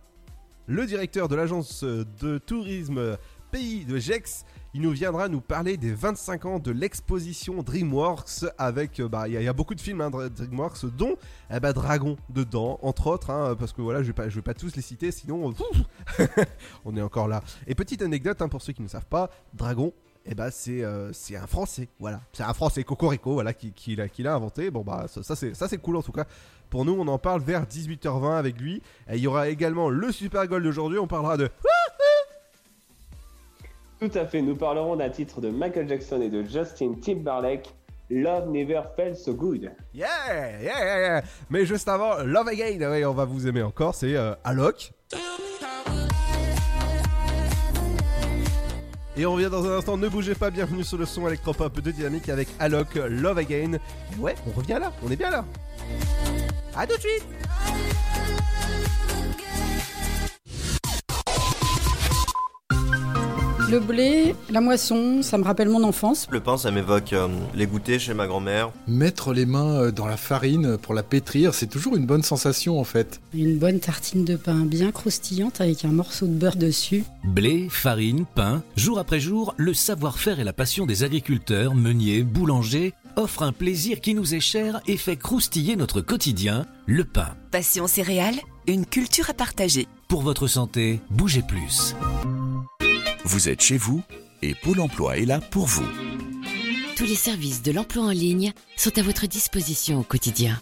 [0.65, 3.17] le directeur de l'agence de tourisme
[3.49, 4.43] Pays de Gex.
[4.73, 9.41] Il nous viendra nous parler des 25 ans de l'exposition DreamWorks avec, euh, bah, il
[9.41, 11.15] y, a- beaucoup de films hein, Dr- DreamWorks, dont
[11.49, 14.41] eh bah, Dragon dedans, entre autres, hein, parce que voilà, je vais pas, je vais
[14.41, 15.77] pas tous les citer, sinon pouf,
[16.85, 17.41] on est encore là.
[17.65, 19.93] Et petite anecdote hein, pour ceux qui ne savent pas, Dragon,
[20.29, 22.21] eh bah c'est euh, c'est un français, voilà.
[22.33, 24.71] C'est un français, Cocorico, voilà, qui, qui l'a qui l'a inventé.
[24.71, 26.25] Bon bah ça, ça, c'est ça c'est cool en tout cas.
[26.69, 28.81] Pour nous, on en parle vers 18h20 avec lui.
[29.09, 31.49] Et il y aura également le Super Goal d'aujourd'hui, on parlera de...
[33.99, 37.73] Tout à fait, nous parlerons d'un titre de Michael Jackson et de Justin Timberlake,
[38.09, 39.71] Love Never Felt So Good.
[39.93, 41.23] Yeah, yeah, yeah, yeah.
[41.49, 44.91] Mais juste avant, Love Again, ouais, on va vous aimer encore, c'est euh, Alok.
[49.19, 51.89] Et on revient dans un instant, ne bougez pas, bienvenue sur le son électropop de
[51.89, 53.73] Dynamique avec Alok, Love Again.
[54.13, 55.43] Et ouais, on revient là, on est bien là.
[56.75, 57.25] A tout de suite
[63.69, 66.25] Le blé, la moisson, ça me rappelle mon enfance.
[66.31, 68.71] Le pain, ça m'évoque euh, les goûters chez ma grand-mère.
[68.87, 72.79] Mettre les mains euh, dans la farine pour la pétrir, c'est toujours une bonne sensation
[72.79, 73.19] en fait.
[73.33, 77.03] Une bonne tartine de pain bien croustillante avec un morceau de beurre dessus.
[77.25, 82.93] Blé, farine, pain, jour après jour, le savoir-faire et la passion des agriculteurs, meuniers, boulangers
[83.17, 87.35] offrent un plaisir qui nous est cher et fait croustiller notre quotidien, le pain.
[87.51, 89.87] Passion céréales, une culture à partager.
[90.07, 91.95] Pour votre santé, bougez plus.
[93.27, 94.01] Vous êtes chez vous
[94.41, 95.85] et Pôle emploi est là pour vous.
[96.95, 100.61] Tous les services de l'emploi en ligne sont à votre disposition au quotidien.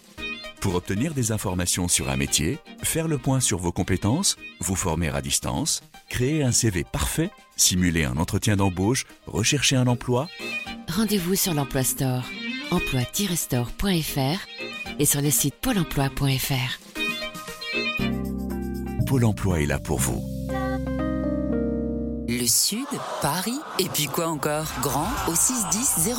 [0.61, 5.09] Pour obtenir des informations sur un métier, faire le point sur vos compétences, vous former
[5.09, 10.27] à distance, créer un CV parfait, simuler un entretien d'embauche, rechercher un emploi,
[10.89, 12.23] Rendez-vous sur l'Emploi Store,
[12.71, 14.39] emploi-store.fr
[14.97, 16.79] et sur le site pôle emploi.fr.
[19.05, 20.34] Pôle emploi est là pour vous.
[22.45, 22.85] Le Sud,
[23.23, 24.67] Paris, et puis quoi encore?
[24.83, 26.13] Grand au 61000.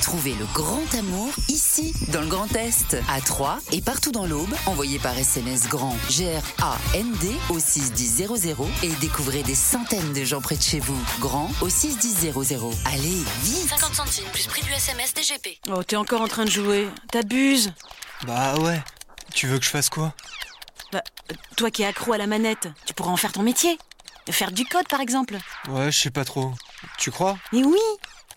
[0.00, 4.54] Trouvez le grand amour ici, dans le Grand Est, à Troyes et partout dans l'Aube.
[4.66, 8.54] Envoyez par SMS grand G-R-A-N-D au 61000
[8.84, 10.96] et découvrez des centaines de gens près de chez vous.
[11.18, 12.32] Grand au 61000.
[12.84, 15.58] Allez, vite 50 centimes plus prix du SMS DGP.
[15.68, 16.88] Oh, t'es encore en train de jouer.
[17.10, 17.72] T'abuses.
[18.24, 18.80] Bah ouais.
[19.34, 20.14] Tu veux que je fasse quoi?
[20.92, 21.02] Bah,
[21.56, 23.76] toi qui es accro à la manette, tu pourras en faire ton métier.
[24.30, 25.36] Faire du code, par exemple.
[25.68, 26.52] Ouais, je sais pas trop.
[26.98, 27.38] Tu crois?
[27.52, 27.78] Mais oui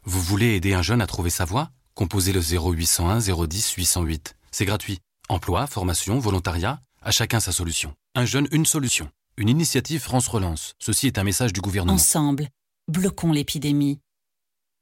[0.04, 1.70] Vous voulez aider un jeune à trouver sa voie?
[1.94, 4.36] Composez le 0801 010 808.
[4.52, 5.00] C'est gratuit.
[5.30, 7.94] Emploi, formation, volontariat, à chacun sa solution.
[8.16, 9.10] Un jeune, une solution.
[9.38, 10.74] Une initiative France Relance.
[10.80, 11.94] Ceci est un message du gouvernement.
[11.96, 12.50] Ensemble,
[12.88, 14.00] bloquons l'épidémie.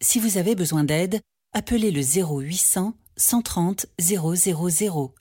[0.02, 1.22] Si vous avez besoin d'aide,
[1.54, 4.34] appelez le 0800 130 000.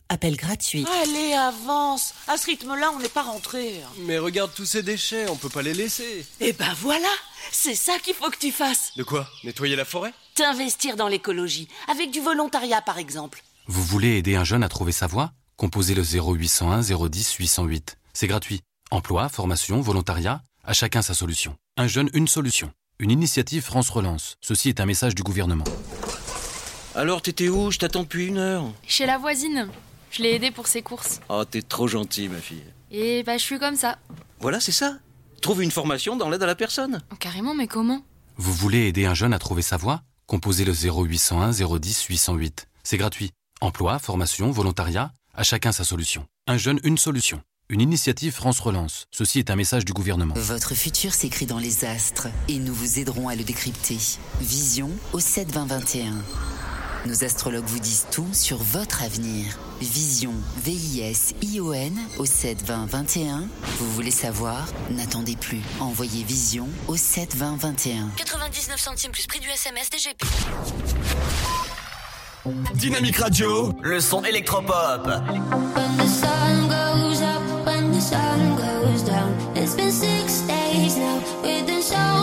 [0.08, 0.84] Appel gratuit.
[1.02, 3.80] Allez, avance À ce rythme-là, on n'est pas rentré.
[4.00, 6.24] Mais regarde tous ces déchets, on peut pas les laisser.
[6.40, 7.08] Eh ben voilà
[7.50, 9.28] C'est ça qu'il faut que tu fasses De quoi?
[9.44, 10.12] Nettoyer la forêt?
[10.34, 13.42] T'investir dans l'écologie, avec du volontariat par exemple.
[13.66, 15.32] Vous voulez aider un jeune à trouver sa voie?
[15.56, 17.98] Composez le 0801 010 808.
[18.14, 18.62] C'est gratuit.
[18.90, 21.56] Emploi, formation, volontariat, à chacun sa solution.
[21.76, 22.72] Un jeune, une solution.
[22.98, 24.36] Une initiative France Relance.
[24.40, 25.64] Ceci est un message du gouvernement.
[26.94, 27.70] Alors, t'étais où?
[27.70, 28.70] Je t'attends depuis une heure.
[28.86, 29.68] Chez la voisine.
[30.10, 31.20] Je l'ai aidée pour ses courses.
[31.30, 32.62] Oh, t'es trop gentille, ma fille.
[32.90, 33.98] Et bah, je suis comme ça.
[34.40, 34.98] Voilà, c'est ça.
[35.40, 37.02] Trouve une formation dans l'aide à la personne.
[37.10, 38.04] Oh, carrément, mais comment?
[38.36, 40.02] Vous voulez aider un jeune à trouver sa voie?
[40.26, 42.68] Composez le 0801 010 808.
[42.82, 43.30] C'est gratuit.
[43.62, 46.26] Emploi, formation, volontariat, à chacun sa solution.
[46.46, 47.40] Un jeune, une solution.
[47.70, 49.06] Une initiative France Relance.
[49.10, 50.34] Ceci est un message du gouvernement.
[50.36, 53.96] Votre futur s'écrit dans les astres et nous vous aiderons à le décrypter.
[54.40, 56.12] Vision au 72021.
[57.04, 59.58] Nos astrologues vous disent tout sur votre avenir.
[59.80, 63.48] Vision, V-I-S-I-O-N au 72021.
[63.78, 64.68] Vous voulez savoir?
[64.90, 65.60] N'attendez plus.
[65.80, 68.10] Envoyez Vision au 72021.
[68.16, 70.24] 99 centimes plus prix du SMS DGP.
[72.74, 75.06] Dynamique Radio, le son électropop.
[75.06, 79.34] When the sun goes up, when the sun goes down.
[79.56, 82.21] It's been six days now with insomnia.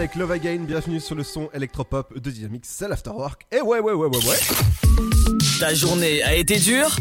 [0.00, 3.46] Avec Love Again, bienvenue sur le son électropop de Dynamics, c'est l'Afterwork.
[3.52, 4.38] Et ouais, ouais, ouais, ouais, ouais.
[5.58, 6.96] Ta journée a été dure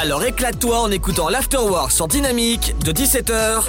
[0.00, 3.64] Alors éclate-toi en écoutant l'Afterwork sur Dynamique de 17h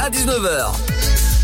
[0.00, 1.35] à 19h.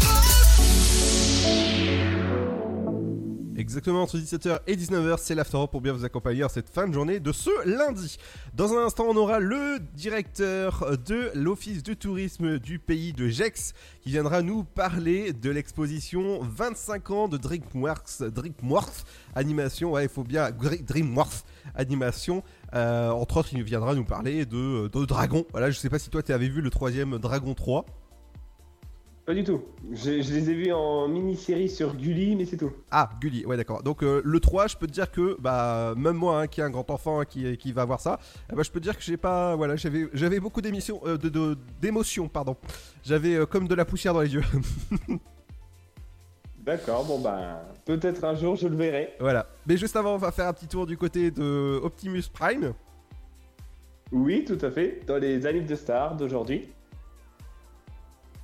[3.63, 6.93] Exactement entre 17h et 19h, c'est l'Afterwork pour bien vous accompagner en cette fin de
[6.93, 8.17] journée de ce lundi.
[8.55, 13.73] Dans un instant, on aura le directeur de l'Office du tourisme du pays de Gex
[14.01, 19.05] qui viendra nous parler de l'exposition 25 ans de DreamWorks, DreamWorks
[19.37, 19.93] Animation.
[19.93, 21.45] Ouais, il faut bien DreamWorks
[21.77, 22.43] Animation.
[22.75, 25.47] Euh, entre autres, il viendra nous parler de, de Dragon.
[25.53, 27.87] Voilà, je sais pas si toi tu avais vu le troisième Dragon 3.
[29.25, 29.63] Pas du tout.
[29.93, 32.73] Je, je les ai vus en mini-série sur Gulli, mais c'est tout.
[32.91, 33.85] Ah, Gulli, ouais, d'accord.
[33.85, 36.65] Donc, euh, le 3, je peux te dire que, bah, même moi, hein, qui est
[36.65, 38.19] un grand enfant hein, qui, qui va voir ça,
[38.51, 39.55] eh ben, je peux te dire que j'ai pas.
[39.55, 42.57] Voilà, j'avais j'avais beaucoup d'émissions, euh, de- d'émotions, pardon.
[43.05, 44.43] J'avais euh, comme de la poussière dans les yeux.
[46.59, 49.15] D'accord, bon bah peut-être un jour je le verrai.
[49.19, 49.47] Voilà.
[49.67, 52.73] Mais juste avant, on va faire un petit tour du côté de Optimus Prime.
[54.13, 56.69] Oui, tout à fait, dans les annives de Star d'aujourd'hui.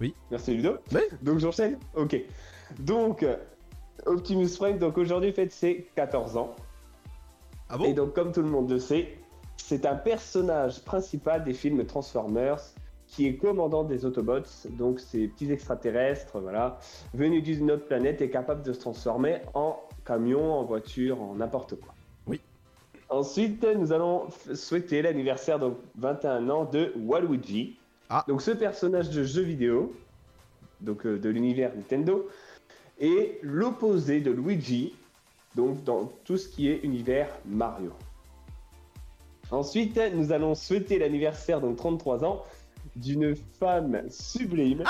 [0.00, 0.14] Oui.
[0.30, 0.76] Merci Ludo.
[0.92, 1.00] Oui.
[1.22, 2.16] Donc j'enchaîne Ok.
[2.78, 3.36] Donc, euh,
[4.06, 6.54] Optimus Prime, donc aujourd'hui fête ses 14 ans.
[7.68, 7.84] Ah bon?
[7.84, 9.18] Et donc, comme tout le monde le sait,
[9.56, 12.60] c'est un personnage principal des films Transformers
[13.06, 16.78] qui est commandant des Autobots, donc ces petits extraterrestres, voilà,
[17.14, 21.80] venus d'une autre planète et capables de se transformer en camion, en voiture, en n'importe
[21.80, 21.94] quoi.
[22.26, 22.40] Oui.
[23.08, 27.78] Ensuite, nous allons souhaiter l'anniversaire, donc 21 ans, de Waluigi.
[28.10, 28.24] Ah.
[28.26, 29.94] Donc ce personnage de jeu vidéo,
[30.80, 32.28] donc euh, de l'univers Nintendo,
[32.98, 34.94] est l'opposé de Luigi,
[35.54, 37.92] donc dans tout ce qui est univers Mario.
[39.50, 42.44] Ensuite, nous allons souhaiter l'anniversaire, donc 33 ans,
[42.96, 44.84] d'une femme sublime,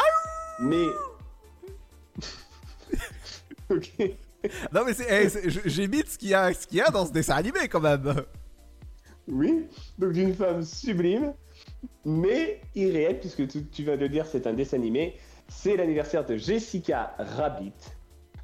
[0.60, 0.86] mais...
[3.70, 4.16] ok.
[4.72, 5.28] Non mais eh,
[5.66, 8.24] j'imite ce qu'il y a, ce qu'il y a dans ce dessin animé quand même.
[9.26, 9.66] Oui,
[9.98, 11.34] donc d'une femme sublime,
[12.04, 15.16] mais irréelle, puisque tu, tu vas le dire, c'est un dessin animé.
[15.48, 17.72] C'est l'anniversaire de Jessica Rabbit,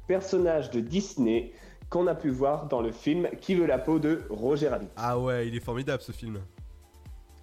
[0.07, 1.53] personnage de Disney
[1.89, 4.87] qu'on a pu voir dans le film Qui veut la peau de Roger Rabbit.
[4.95, 6.39] Ah ouais, il est formidable ce film.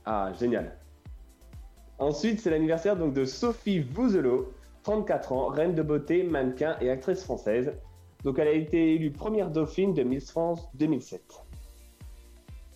[0.04, 0.76] Ah, génial.
[1.98, 7.22] Ensuite, c'est l'anniversaire donc de Sophie Vouzelot, 34 ans, reine de beauté, mannequin et actrice
[7.22, 7.72] française.
[8.24, 11.22] Donc, elle a été élue première dauphine de Miss France 2007.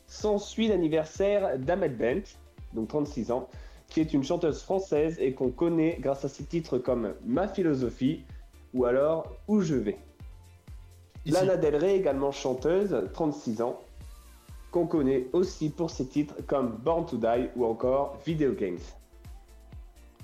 [0.07, 2.39] S'ensuit l'anniversaire d'Amel Bent,
[2.77, 3.49] donc 36 ans,
[3.89, 8.25] qui est une chanteuse française et qu'on connaît grâce à ses titres comme Ma philosophie
[8.75, 9.99] ou alors Où je vais.
[11.25, 13.81] Lana Del Rey, également chanteuse, 36 ans,
[14.71, 18.79] qu'on connaît aussi pour ses titres comme Born to Die ou encore Video Games.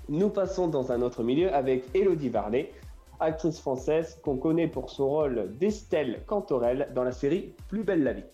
[0.07, 2.71] Nous passons dans un autre milieu avec Elodie Varlet,
[3.19, 8.13] actrice française qu'on connaît pour son rôle d'Estelle Cantorel dans la série Plus belle la
[8.13, 8.25] vie.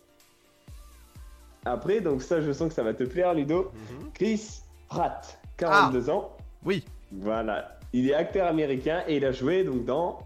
[1.66, 3.72] Après, donc ça je sens que ça va te plaire Ludo,
[4.14, 6.36] Chris Pratt, 42 ans.
[6.64, 6.84] Oui.
[7.12, 10.20] Voilà, il est acteur américain et il a joué donc dans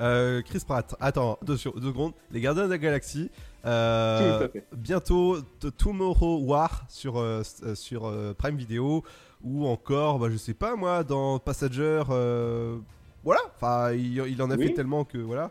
[0.00, 2.12] Euh, Chris Pratt, attends, deux, sur- deux secondes.
[2.30, 3.30] Les Gardiens de la Galaxie.
[3.66, 4.64] euh, Tout à fait.
[4.76, 5.38] bientôt
[5.76, 9.02] Tomorrow War sur, euh, euh, sur Prime Video.
[9.44, 12.02] Ou encore, bah, je sais pas moi, dans Passenger.
[12.10, 12.76] euh,
[13.24, 14.68] voilà, enfin, il, il en a Oui.
[14.68, 15.50] fait tellement que voilà.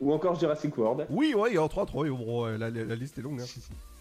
[0.00, 1.06] ou encore Jurassic World.
[1.10, 2.06] Oui, ouais, il y a 3 3
[2.58, 3.40] la, la- la liste est longue.
[3.40, 3.44] hein.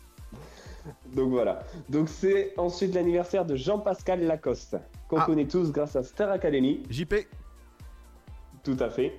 [1.13, 1.63] Donc voilà.
[1.89, 4.77] Donc c'est ensuite l'anniversaire de Jean-Pascal Lacoste,
[5.07, 6.83] qu'on connaît tous grâce à Star Academy.
[6.89, 7.15] JP.
[8.63, 9.13] Tout à fait.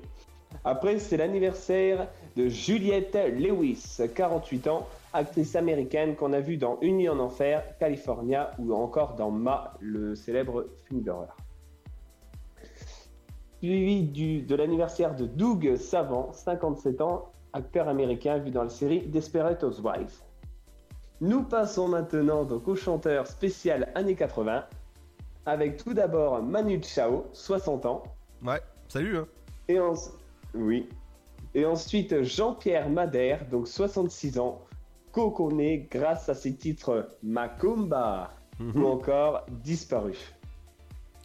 [0.64, 7.08] Après, c'est l'anniversaire de Juliette Lewis, 48 ans, actrice américaine qu'on a vue dans Unis
[7.08, 11.36] en Enfer, California ou encore dans Ma, le célèbre film d'horreur.
[13.58, 19.06] Suivi du, de l'anniversaire de Doug Savant, 57 ans, acteur américain vu dans la série
[19.06, 20.25] Desperate Housewives.
[21.20, 24.64] Nous passons maintenant donc au chanteur spécial années 80,
[25.46, 28.02] avec tout d'abord Manu Chao, 60 ans.
[28.44, 29.16] Ouais, salut.
[29.18, 29.26] Hein.
[29.68, 29.94] Et en...
[30.54, 30.88] Oui.
[31.54, 34.60] Et ensuite Jean-Pierre Madère, donc 66 ans,
[35.12, 38.82] qu'on connaît grâce à ses titres Macumba Mhm.
[38.82, 40.16] ou encore Disparu.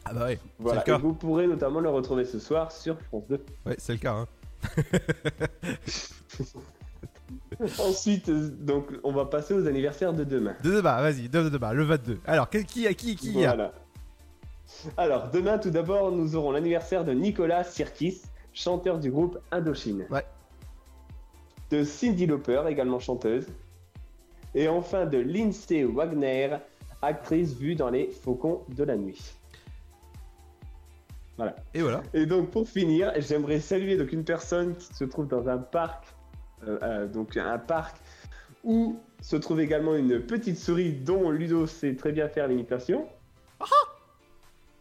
[0.04, 1.02] Ah bah ouais, Voilà, c'est le et cas.
[1.02, 3.42] vous pourrez notamment le retrouver ce soir sur France 2.
[3.64, 4.12] Ouais, c'est le cas.
[4.12, 4.26] Hein.
[7.78, 10.54] Ensuite, euh, donc, on va passer aux anniversaires de demain.
[10.62, 12.18] De débat, vas-y, de débat, le 22.
[12.26, 13.72] Alors, qui, qui, a- qui, qui a Voilà.
[14.96, 20.06] Alors, demain, tout d'abord, nous aurons l'anniversaire de Nicolas Sirkis, chanteur du groupe Indochine.
[20.10, 20.24] Ouais.
[21.70, 23.46] De Cindy Lauper, également chanteuse.
[24.54, 26.56] Et enfin de Lindsay Wagner,
[27.00, 29.34] actrice vue dans Les Faucons de la Nuit.
[31.36, 31.56] Voilà.
[31.74, 32.02] Et voilà.
[32.12, 36.04] Et donc, pour finir, j'aimerais saluer donc une personne qui se trouve dans un parc,
[37.12, 37.96] donc un parc
[38.64, 43.06] où se trouve également une petite souris dont Ludo sait très bien faire l'imitation.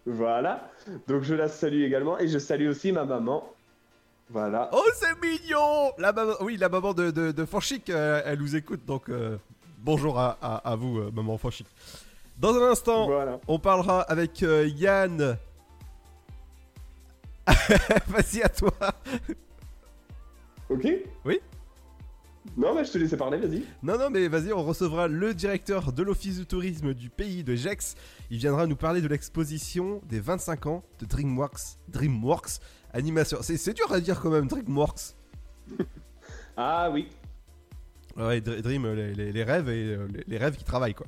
[0.05, 0.69] Voilà.
[1.07, 3.53] Donc je la salue également et je salue aussi ma maman.
[4.29, 4.69] Voilà.
[4.71, 7.45] Oh, c'est mignon la maman, Oui, la maman de, de,
[7.89, 9.37] euh, elle nous écoute, donc euh,
[9.79, 11.67] bonjour à, à, à vous, euh, maman Fanchic.
[12.37, 13.09] Dans un instant,
[13.47, 15.37] on parlera avec euh, Yann.
[18.07, 18.71] Vas-y, à toi.
[20.69, 20.87] Ok
[21.25, 21.41] Oui?
[22.57, 23.63] Non, mais je te laissais parler, vas-y.
[23.81, 27.55] Non, non, mais vas-y, on recevra le directeur de l'Office du tourisme du pays de
[27.55, 27.95] Gex.
[28.29, 32.59] Il viendra nous parler de l'exposition des 25 ans de DreamWorks, DreamWorks
[32.93, 33.37] Animation.
[33.41, 35.15] C'est dur à dire quand même, DreamWorks.
[36.57, 37.07] Ah oui.
[38.17, 41.07] Ouais, Dr- Dream, les, les- les rêves et euh, les, les rêves qui travaillent, quoi.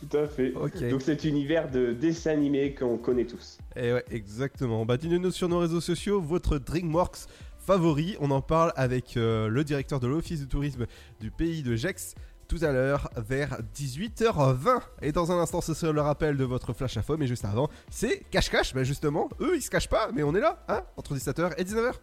[0.00, 0.52] Tout à fait.
[0.90, 3.58] Donc cet univers de dessin animé qu'on connaît tous.
[3.74, 4.84] Et ouais, exactement.
[4.86, 7.26] Bah dites-nous sur nos réseaux sociaux votre DreamWorks
[7.64, 8.16] favori.
[8.20, 10.86] On en parle avec euh, le directeur de l'Office de tourisme
[11.20, 12.14] du pays de Gex
[12.48, 14.80] tout à l'heure vers 18h20.
[15.02, 17.16] Et dans un instant, ce sera le rappel de votre flash info.
[17.16, 18.74] Mais juste avant, c'est cache-cache.
[18.74, 21.64] Bah justement, eux ils se cachent pas, mais on est là, hein, entre 17h et
[21.64, 21.94] 19h.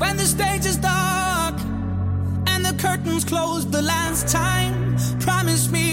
[0.00, 1.54] When the stage is dark
[2.48, 5.85] and the curtains closed the last time, promise me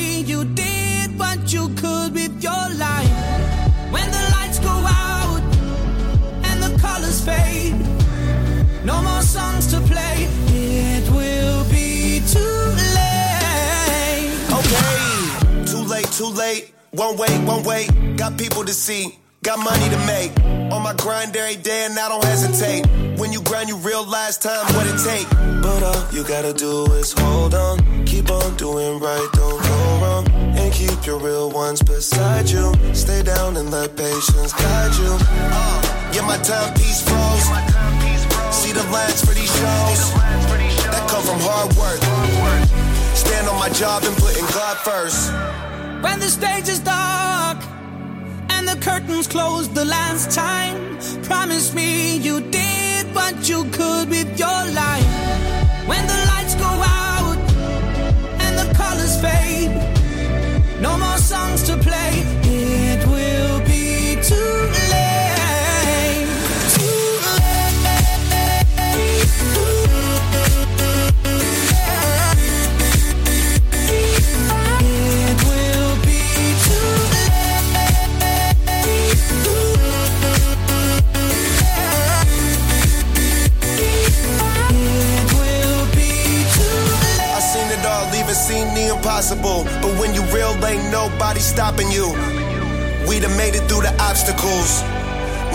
[16.24, 16.74] too late.
[16.91, 17.89] One wait, one wait.
[18.15, 20.32] Got people to see, got money to make.
[20.71, 22.86] On my grind every day and I don't hesitate.
[23.19, 25.28] When you grind, you realize time what it take.
[25.61, 30.28] But all you gotta do is hold on, keep on doing right, don't go wrong,
[30.59, 32.74] and keep your real ones beside you.
[32.93, 35.11] Stay down and let patience guide you.
[35.19, 37.47] Uh, yeah, my timepiece froze.
[38.59, 39.99] See the lines for these shows
[40.93, 41.99] that come from hard work.
[43.15, 45.72] Stand on my job and putting God first.
[46.04, 47.60] When the stage is dark
[48.49, 54.38] and the curtains close the last time, promise me you did what you could with
[54.38, 55.12] your life.
[55.88, 57.38] When the lights go out
[58.43, 59.72] and the colors fade,
[60.82, 61.78] no more songs to
[89.24, 89.63] impossible.
[89.82, 92.11] But when you real, ain't nobody stopping you.
[93.07, 94.82] We done made it through the obstacles.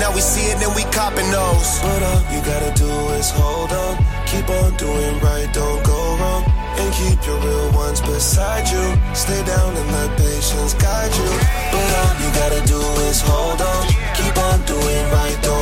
[0.00, 1.80] Now we see it and we copping those.
[1.82, 2.88] But all you gotta do
[3.18, 3.96] is hold on.
[4.26, 6.44] Keep on doing right, don't go wrong.
[6.78, 8.84] And keep your real ones beside you.
[9.14, 11.32] Stay down and let patience guide you.
[11.72, 13.84] But all you gotta do is hold on.
[14.14, 15.57] Keep on doing right, don't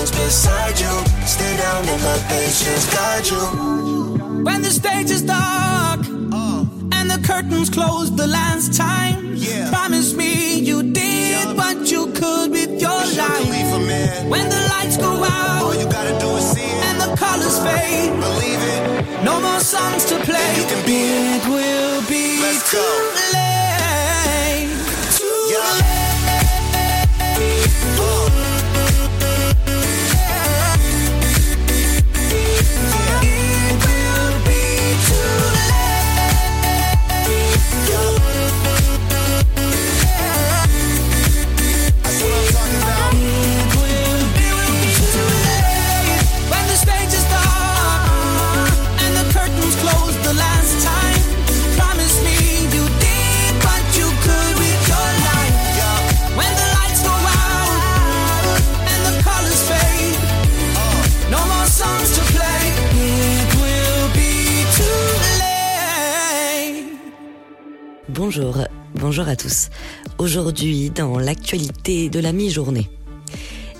[0.00, 0.94] your beside you.
[1.26, 4.44] Stay down and let patience guide you.
[4.44, 6.00] When the stage is dark
[6.32, 6.68] oh.
[6.92, 9.36] and the curtains close the last time,
[9.68, 14.28] promise me you did what you could with your life.
[14.28, 17.58] When the lights go out, all you gotta do is see it, and the colors
[17.58, 18.10] fade.
[18.20, 20.48] Believe it, no more songs to play.
[20.56, 21.00] you can be
[21.36, 22.88] it will be Let's too go.
[23.36, 24.70] late.
[25.16, 25.96] Too Yeah.
[25.96, 25.99] It
[68.22, 68.58] Bonjour,
[68.96, 69.70] bonjour à tous.
[70.18, 72.86] Aujourd'hui, dans l'actualité de la mi-journée.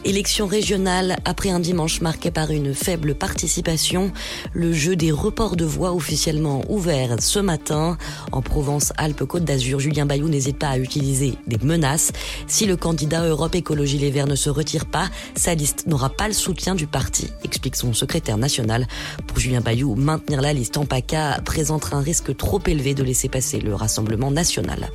[0.03, 4.11] Élection régionale, après un dimanche marqué par une faible participation,
[4.55, 7.99] le jeu des reports de voix officiellement ouvert ce matin.
[8.33, 12.13] En Provence-Alpes-Côte d'Azur, Julien Bayou n'hésite pas à utiliser des menaces.
[12.47, 16.29] Si le candidat Europe Écologie Les Verts ne se retire pas, sa liste n'aura pas
[16.29, 18.87] le soutien du parti, explique son secrétaire national.
[19.27, 23.29] Pour Julien Bayou, maintenir la liste en PACA présentera un risque trop élevé de laisser
[23.29, 24.91] passer le Rassemblement national.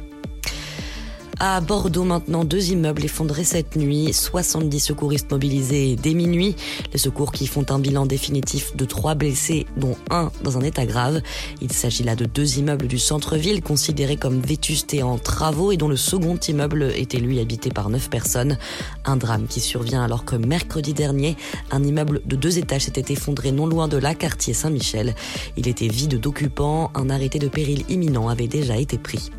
[1.39, 6.55] À Bordeaux maintenant, deux immeubles effondrés cette nuit, 70 secouristes mobilisés dès minuit.
[6.93, 10.85] Les secours qui font un bilan définitif de trois blessés, dont un dans un état
[10.85, 11.21] grave.
[11.61, 15.89] Il s'agit là de deux immeubles du centre-ville considérés comme vétustes en travaux et dont
[15.89, 18.57] le second immeuble était lui habité par neuf personnes.
[19.03, 21.35] Un drame qui survient alors que mercredi dernier,
[21.69, 25.15] un immeuble de deux étages s'était effondré non loin de là, quartier Saint-Michel.
[25.57, 29.31] Il était vide d'occupants, un arrêté de péril imminent avait déjà été pris.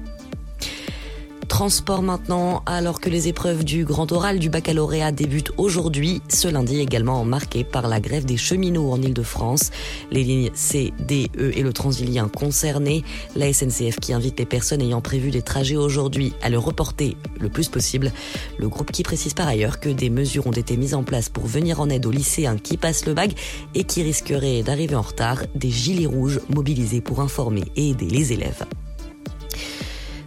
[1.49, 6.81] Transport maintenant, alors que les épreuves du grand oral du baccalauréat débutent aujourd'hui, ce lundi
[6.81, 9.71] également marqué par la grève des cheminots en Ile-de-France.
[10.11, 13.05] Les lignes C, D, E et le Transilien concernés.
[13.37, 17.49] La SNCF qui invite les personnes ayant prévu des trajets aujourd'hui à le reporter le
[17.49, 18.13] plus possible.
[18.59, 21.47] Le groupe qui précise par ailleurs que des mesures ont été mises en place pour
[21.47, 23.31] venir en aide aux lycéens qui passent le bac
[23.75, 25.45] et qui risqueraient d'arriver en retard.
[25.55, 28.65] Des gilets rouges mobilisés pour informer et aider les élèves.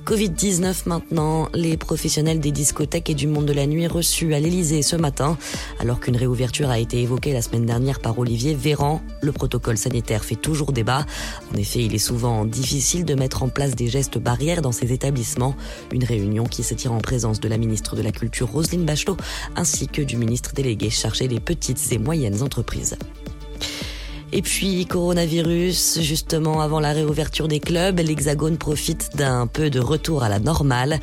[0.05, 4.81] Covid-19 maintenant, les professionnels des discothèques et du monde de la nuit reçus à l'Elysée
[4.81, 5.37] ce matin,
[5.79, 9.01] alors qu'une réouverture a été évoquée la semaine dernière par Olivier Véran.
[9.21, 11.05] Le protocole sanitaire fait toujours débat.
[11.53, 14.91] En effet, il est souvent difficile de mettre en place des gestes barrières dans ces
[14.93, 15.55] établissements.
[15.91, 19.17] Une réunion qui tient en présence de la ministre de la Culture Roselyne Bachelot
[19.55, 22.97] ainsi que du ministre délégué chargé des petites et moyennes entreprises.
[24.32, 30.21] Et puis, coronavirus, justement avant la réouverture des clubs, l'Hexagone profite d'un peu de retour
[30.21, 30.99] à la normale.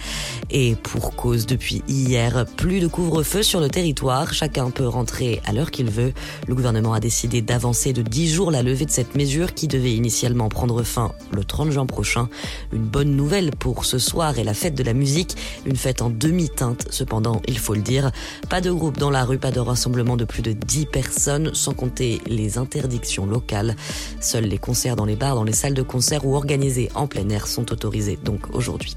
[0.51, 4.33] Et pour cause, depuis hier, plus de couvre-feu sur le territoire.
[4.33, 6.13] Chacun peut rentrer à l'heure qu'il veut.
[6.47, 9.95] Le gouvernement a décidé d'avancer de 10 jours la levée de cette mesure qui devait
[9.95, 12.29] initialement prendre fin le 30 juin prochain.
[12.73, 15.37] Une bonne nouvelle pour ce soir et la fête de la musique.
[15.67, 18.13] Une fête en demi-teinte, cependant, il faut le dire.
[18.49, 21.75] Pas de groupe dans la rue, pas de rassemblement de plus de 10 personnes, sans
[21.75, 23.77] compter les interdictions locales.
[24.21, 27.29] Seuls les concerts dans les bars, dans les salles de concert ou organisés en plein
[27.31, 28.97] air sont autorisés donc aujourd'hui.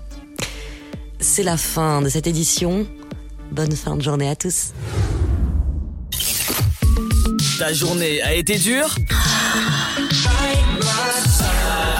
[1.21, 2.85] C'est la fin de cette édition.
[3.51, 4.73] Bonne fin de journée à tous.
[7.57, 8.95] Ta journée a été dure?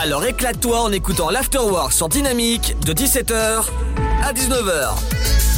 [0.02, 3.66] Alors éclate-toi en écoutant l'Afterwork sur Dynamique de 17h
[4.24, 5.49] à 19h.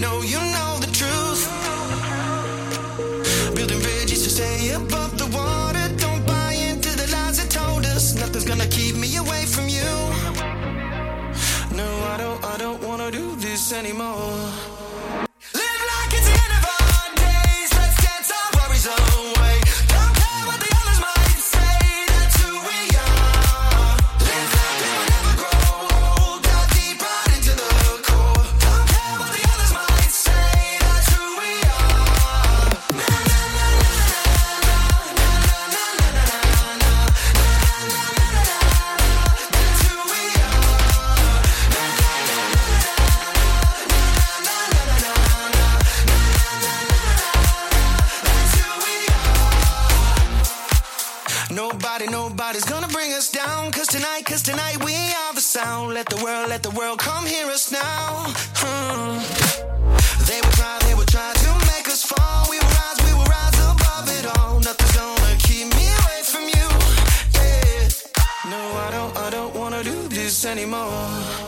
[0.00, 1.42] Know, you know the truth.
[3.54, 5.86] Building bridges to stay above the water.
[5.96, 8.14] Don't buy into the lies they told us.
[8.14, 9.90] Nothing's gonna keep me away from you.
[11.76, 14.75] No, I don't, I don't wanna do this anymore.
[53.16, 53.72] Us down.
[53.72, 55.94] Cause tonight, cause tonight we are the sound.
[55.94, 58.26] Let the world, let the world come hear us now.
[58.60, 59.16] Hmm.
[60.28, 62.46] They will try, they will try to make us fall.
[62.50, 64.60] We will rise, we will rise above it all.
[64.60, 66.68] Nothing's gonna keep me away from you.
[67.40, 67.88] Yeah.
[68.52, 71.45] No, I don't, I don't wanna do this anymore.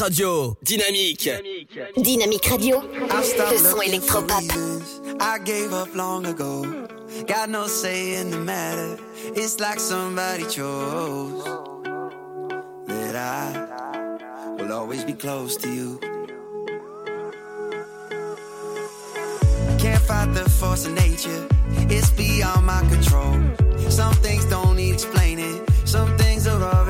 [0.00, 0.56] Radio.
[0.62, 1.28] Dynamique.
[1.96, 2.80] Dynamique Radio.
[2.80, 4.42] Le son électropop.
[5.20, 6.64] I gave up long ago.
[7.26, 8.96] Got no say in the matter.
[9.36, 11.44] It's like somebody chose
[12.86, 16.00] that I will always be close to you.
[19.78, 21.46] Can't fight the force of nature.
[21.90, 23.38] It's beyond my control.
[23.90, 25.60] Some things don't need explaining.
[25.84, 26.89] Some things are already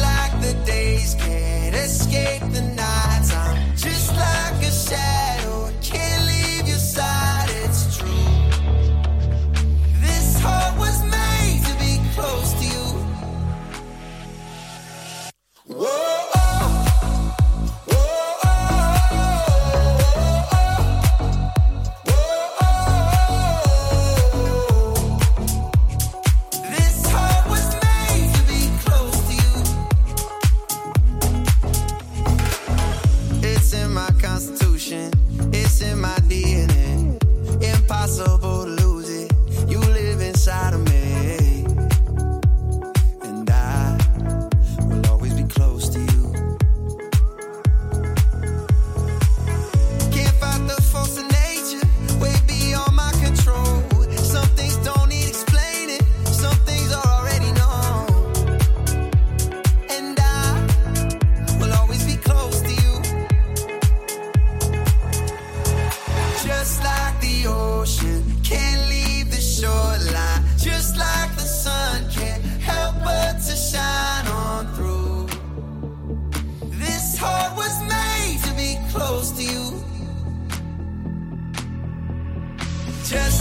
[0.00, 3.32] like the days, can't escape the nights.
[3.32, 5.23] I'm just like a shadow.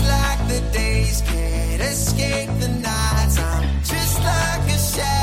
[0.03, 3.39] like the days can't escape the nights.
[3.39, 5.22] I'm just like a shadow.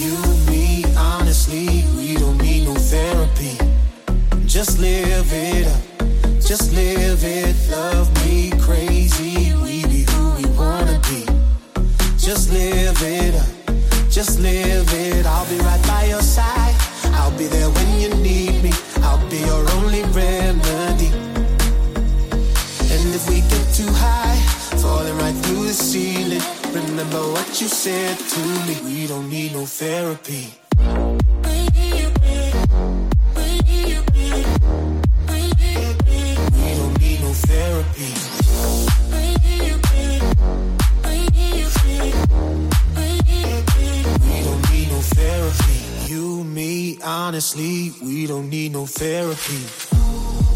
[0.00, 0.16] You,
[0.48, 3.58] me, honestly, we don't need no therapy.
[4.46, 6.40] Just live it up.
[6.40, 7.56] Just live it.
[7.68, 9.52] Love me crazy.
[9.56, 11.26] We be who we wanna be.
[12.16, 14.08] Just live it up.
[14.08, 15.26] Just live it.
[15.26, 16.76] I'll be right by your side.
[17.14, 18.72] I'll be there when you need me.
[19.02, 21.10] I'll be your only remedy.
[22.94, 24.38] And if we get too high,
[24.78, 26.57] falling right through the ceiling,
[26.98, 28.76] remember what you said to me.
[28.84, 30.52] We don't need no therapy.
[30.66, 30.84] We
[36.74, 38.12] don't need no therapy.
[44.24, 46.12] We don't need no therapy.
[46.12, 49.62] You, me, honestly, we don't need no therapy.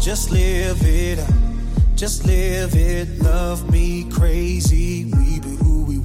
[0.01, 1.33] Just live it up.
[1.95, 3.21] Just live it.
[3.21, 5.05] Love me crazy.
[5.05, 5.32] We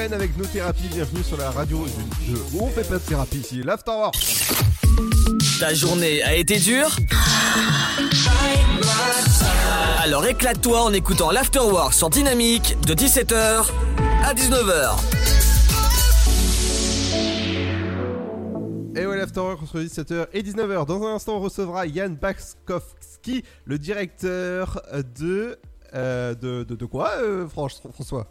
[0.00, 3.62] Avec nos thérapies, bienvenue sur la radio de- où on fait pas de thérapie ici,
[3.62, 4.16] l'Afterwork.
[5.60, 6.96] Ta journée a été dure
[10.02, 13.66] Alors éclate-toi en écoutant l'Afterwork sur Dynamique de 17h
[14.24, 14.96] à 19h.
[18.96, 20.86] Et ouais, l'Afterwork entre 17h et 19h.
[20.86, 24.80] Dans un instant, on recevra Yann Bakowski, le directeur
[25.18, 25.58] de.
[25.94, 28.26] euh, de, de, de quoi, euh, François?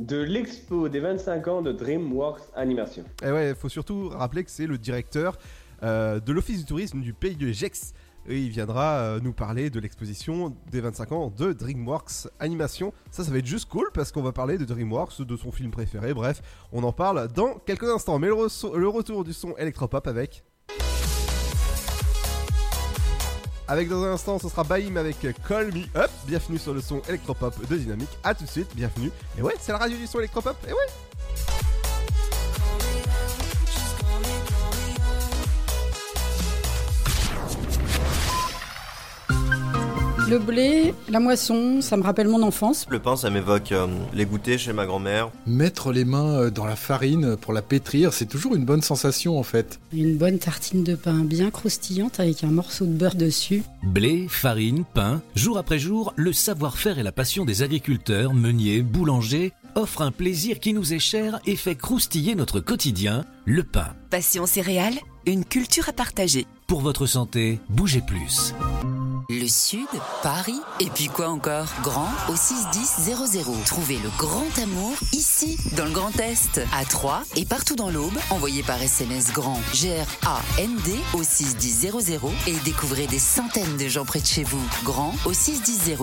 [0.00, 3.04] De l'expo des 25 ans de DreamWorks Animation.
[3.22, 5.38] Et ouais, il faut surtout rappeler que c'est le directeur
[5.82, 7.94] euh, de l'Office du tourisme du pays de Gex.
[8.28, 12.92] Et il viendra euh, nous parler de l'exposition des 25 ans de DreamWorks Animation.
[13.10, 15.70] Ça, ça va être juste cool parce qu'on va parler de DreamWorks, de son film
[15.70, 16.12] préféré.
[16.12, 16.42] Bref,
[16.72, 18.18] on en parle dans quelques instants.
[18.18, 18.34] Mais le,
[18.78, 20.44] le retour du son électropop avec.
[23.68, 25.16] Avec dans un instant, ce sera Baïm avec
[25.48, 26.10] Call Me Up.
[26.24, 28.08] Bienvenue sur le son électropop de Dynamique.
[28.22, 29.10] A tout de suite, bienvenue.
[29.36, 30.56] Et ouais, c'est la radio du son électropop.
[30.68, 30.86] Et ouais.
[40.28, 42.84] Le blé, la moisson, ça me rappelle mon enfance.
[42.90, 45.30] Le pain, ça m'évoque euh, les goûters chez ma grand-mère.
[45.46, 49.38] Mettre les mains euh, dans la farine pour la pétrir, c'est toujours une bonne sensation
[49.38, 49.78] en fait.
[49.92, 53.62] Une bonne tartine de pain bien croustillante avec un morceau de beurre dessus.
[53.84, 59.52] Blé, farine, pain, jour après jour, le savoir-faire et la passion des agriculteurs, meuniers, boulangers
[59.76, 63.94] offrent un plaisir qui nous est cher et fait croustiller notre quotidien, le pain.
[64.10, 66.46] Passion céréales, une culture à partager.
[66.66, 68.54] Pour votre santé, bougez plus.
[69.28, 69.88] Le Sud,
[70.22, 71.66] Paris, et puis quoi encore?
[71.82, 73.16] Grand au 61000.
[73.64, 78.16] Trouvez le grand amour ici, dans le Grand Est, à Troyes et partout dans l'Aube.
[78.30, 84.26] Envoyez par SMS grand G-R-A-N-D au 61000 et découvrez des centaines de gens près de
[84.26, 84.62] chez vous.
[84.84, 85.96] Grand au 61000.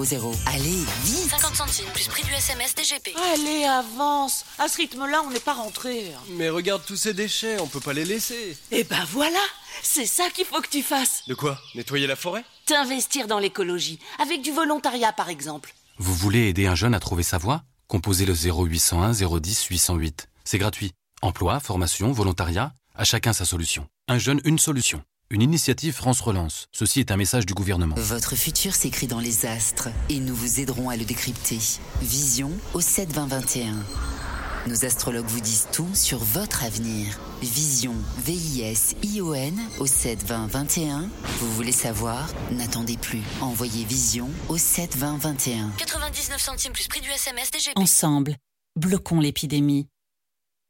[0.47, 3.15] Allez, vite 50 centimes plus prix du SMS DGP.
[3.33, 4.43] Allez, avance.
[4.59, 6.11] À ce rythme-là, on n'est pas rentré.
[6.31, 8.57] Mais regarde tous ces déchets, on peut pas les laisser.
[8.71, 9.39] Eh ben voilà,
[9.81, 11.23] c'est ça qu'il faut que tu fasses.
[11.27, 11.57] De quoi?
[11.73, 12.43] Nettoyer la forêt?
[12.65, 15.73] T'investir dans l'écologie, avec du volontariat par exemple.
[15.97, 17.63] Vous voulez aider un jeune à trouver sa voie?
[17.89, 20.29] Composez le 0801 010 808.
[20.45, 20.93] C'est gratuit.
[21.21, 23.87] Emploi, formation, volontariat, à chacun sa solution.
[24.07, 25.03] Un jeune, une solution.
[25.29, 26.67] Une initiative France Relance.
[26.71, 27.95] Ceci est un message du gouvernement.
[27.97, 31.59] Votre futur s'écrit dans les astres et nous vous aiderons à le décrypter.
[32.01, 33.73] Vision au 7 20 21.
[34.65, 37.19] Nos astrologues vous disent tout sur votre avenir.
[37.41, 41.09] Vision, V-I-S-I-O-N au 7 20 21.
[41.39, 42.29] Vous voulez savoir?
[42.49, 43.21] N'attendez plus.
[43.41, 45.69] Envoyez Vision au 7 20 21.
[45.77, 47.77] 99 centimes plus prix du SMS DGP.
[47.77, 48.37] Ensemble,
[48.77, 49.87] bloquons l'épidémie.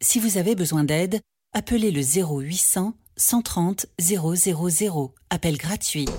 [0.02, 1.22] Si vous avez besoin d'aide,
[1.54, 5.14] appelez le 0800 130 000.
[5.30, 6.10] Appel gratuit.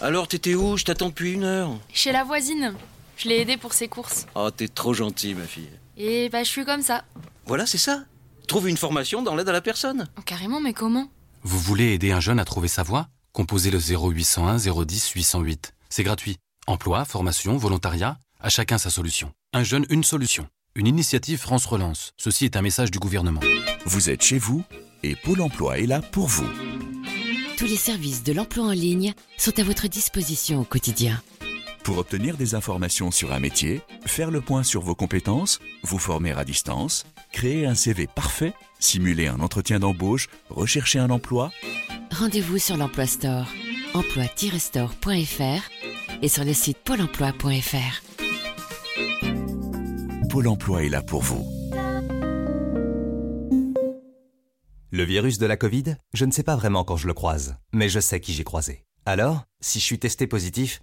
[0.00, 0.76] Alors, t'étais où?
[0.76, 1.78] Je t'attends depuis une heure.
[1.92, 2.74] Chez la voisine.
[3.16, 4.26] Je l'ai aidée pour ses courses.
[4.34, 5.70] Oh, t'es trop gentil, ma fille.
[5.98, 7.04] Et bah, je suis comme ça.
[7.46, 8.04] Voilà, c'est ça.
[8.46, 10.08] Trouve une formation dans l'aide à la personne.
[10.16, 11.10] Oh, carrément, mais comment?
[11.42, 13.08] Vous voulez aider un jeune à trouver sa voie?
[13.32, 15.74] Composez le 0801 010 808.
[15.90, 16.36] C'est gratuit.
[16.66, 19.32] Emploi, formation, volontariat, à chacun sa solution.
[19.52, 20.46] Un jeune, une solution.
[20.76, 22.12] Une initiative France Relance.
[22.16, 23.40] Ceci est un message du gouvernement.
[23.84, 24.62] Vous êtes chez vous
[25.02, 26.48] et Pôle emploi est là pour vous.
[27.56, 31.20] Tous les services de l'emploi en ligne sont à votre disposition au quotidien.
[31.82, 36.32] Pour obtenir des informations sur un métier, faire le point sur vos compétences, vous former
[36.32, 41.50] à distance, créer un CV parfait, simuler un entretien d'embauche, rechercher un emploi,
[42.10, 43.46] Rendez-vous sur l'Emploi Store,
[43.94, 48.02] emploi-store.fr et sur le site pôle emploi.fr.
[50.28, 51.46] Pôle emploi est là pour vous.
[54.90, 57.88] Le virus de la Covid, je ne sais pas vraiment quand je le croise, mais
[57.88, 58.84] je sais qui j'ai croisé.
[59.06, 60.82] Alors, si je suis testé positif,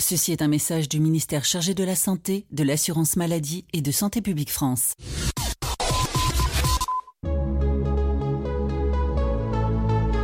[0.00, 3.90] Ceci est un message du ministère chargé de la Santé, de l'Assurance Maladie et de
[3.92, 4.94] Santé Publique France.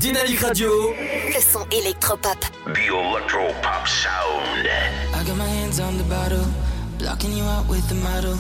[0.01, 0.71] Dynamique Radio.
[1.29, 2.39] Le son électropop.
[2.65, 4.67] The electro pop sound.
[5.15, 6.47] I got my hands on the bottle,
[6.99, 8.37] blocking you out with the model,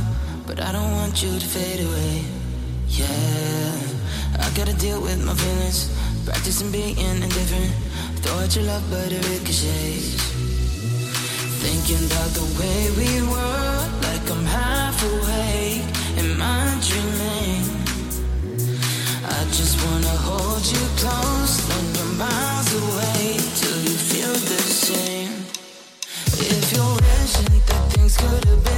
[0.46, 2.22] but I don't want you to fade away.
[2.88, 3.06] Yeah,
[4.40, 5.90] I gotta deal with my feelings,
[6.24, 7.72] practicing being indifferent.
[8.22, 10.25] Throw out your love, but it ricochets.
[11.66, 15.82] Thinking about the way we were, like I'm half awake.
[16.22, 17.66] Am I dreaming?
[19.26, 25.34] I just wanna hold you close when you're miles away till you feel the same.
[26.38, 28.75] If you're wishing that things could have been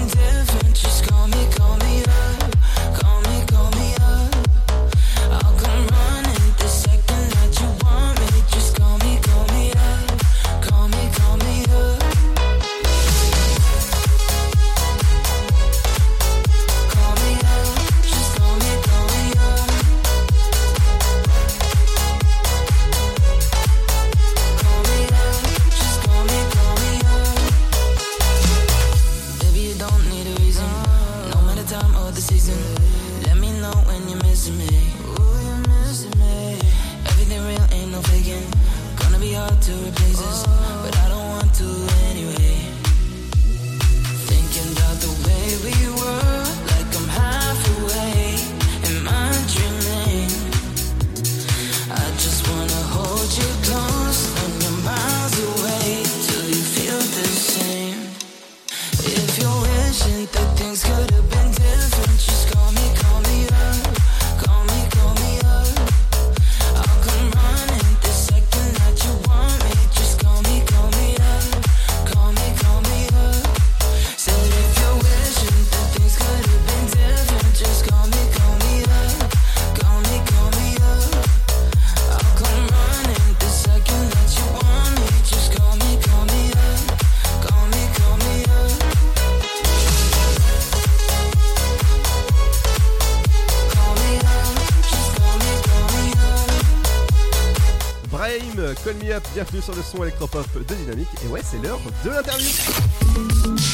[99.39, 101.07] bienvenue sur le son électropop de Dynamique.
[101.25, 102.49] Et ouais, c'est l'heure de l'interview.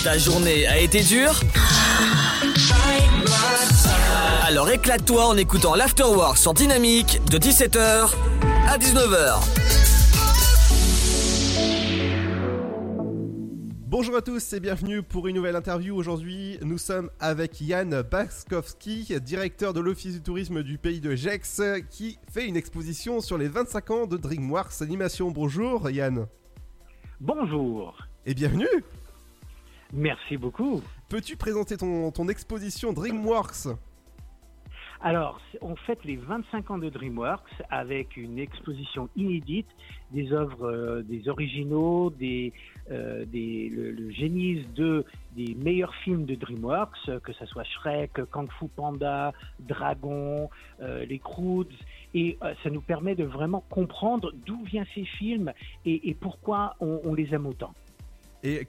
[0.04, 1.40] Ta journée a été dure
[4.46, 8.10] Alors éclate-toi en écoutant l'Afterwork sur Dynamique de 17h
[8.68, 9.40] à 19h.
[13.86, 15.96] Bonjour à tous et bienvenue pour une nouvelle interview.
[15.96, 21.62] Aujourd'hui, nous sommes avec Yann Baskowski, directeur de l'Office du tourisme du pays de Gex,
[21.90, 25.30] qui fait une exposition sur les 25 ans de DreamWorks Animation.
[25.30, 26.26] Bonjour Yann.
[27.20, 27.96] Bonjour.
[28.26, 28.66] Et bienvenue.
[29.92, 30.82] Merci beaucoup.
[31.08, 33.68] Peux-tu présenter ton, ton exposition DreamWorks?
[35.00, 39.68] Alors, on fête les 25 ans de DreamWorks avec une exposition inédite
[40.12, 42.54] des œuvres, euh, des originaux, des,
[42.90, 45.04] euh, des le, le génie de
[45.34, 50.48] des meilleurs films de DreamWorks, euh, que ce soit Shrek, Kung Fu Panda, Dragon,
[50.80, 51.66] euh, les Croods,
[52.14, 55.52] et euh, ça nous permet de vraiment comprendre d'où viennent ces films
[55.84, 57.74] et, pourquoi on, les aime autant.
[58.42, 58.66] Et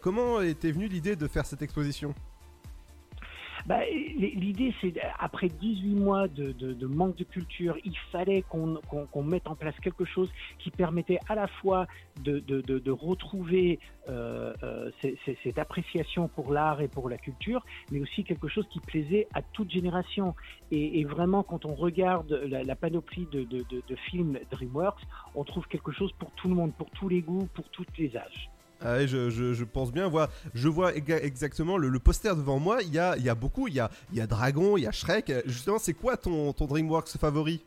[0.00, 2.14] comment était venue l'idée de faire cette exposition?
[3.68, 3.80] Bah,
[4.16, 9.74] L'idée, c'est après 18 mois de, manque de culture, il fallait qu'on mette en place
[9.82, 11.86] quelque chose qui permettait à la fois
[12.24, 13.78] de, retrouver
[14.08, 14.90] euh, euh,
[15.44, 17.62] cette appréciation pour l'art et pour la culture,
[17.92, 20.34] mais aussi quelque chose qui plaisait à toute génération.
[20.70, 25.02] Et, vraiment, quand on regarde la, la panoplie de films DreamWorks,
[25.34, 28.16] on trouve quelque chose pour tout le monde, pour tous les goûts, pour tous les
[28.16, 28.48] âges.
[28.80, 30.08] Ah je, pense bien.
[30.08, 32.82] Voilà, je vois exactement le, poster devant moi.
[32.82, 33.68] Il y a, y a beaucoup.
[33.68, 35.32] Il y a, y a Dragon, il y a Shrek.
[35.46, 37.64] Justement, c'est quoi ton, DreamWorks favori?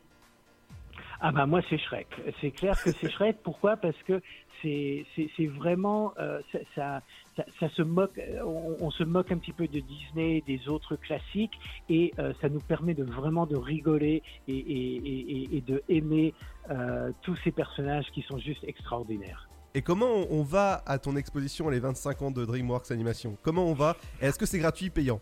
[1.24, 2.08] Ah bah moi c'est Shrek.
[2.40, 3.36] C'est clair que c'est Shrek.
[3.44, 3.76] Pourquoi?
[3.76, 4.20] Parce que
[4.62, 6.40] c'est vraiment euh,
[6.74, 7.02] ça,
[7.36, 8.18] ça, se moque.
[8.44, 11.58] On, se moque un petit peu de Disney, des autres classiques,
[11.88, 16.32] et euh, ça nous permet de vraiment de rigoler et- et de aimer
[16.70, 19.48] euh, tous ces personnages qui sont juste extraordinaires.
[19.74, 23.38] Et comment on, va à ton exposition les 25 ans de DreamWorks Animation?
[23.42, 23.96] Comment on va?
[24.20, 25.18] Est-ce que c'est gratuit, payant?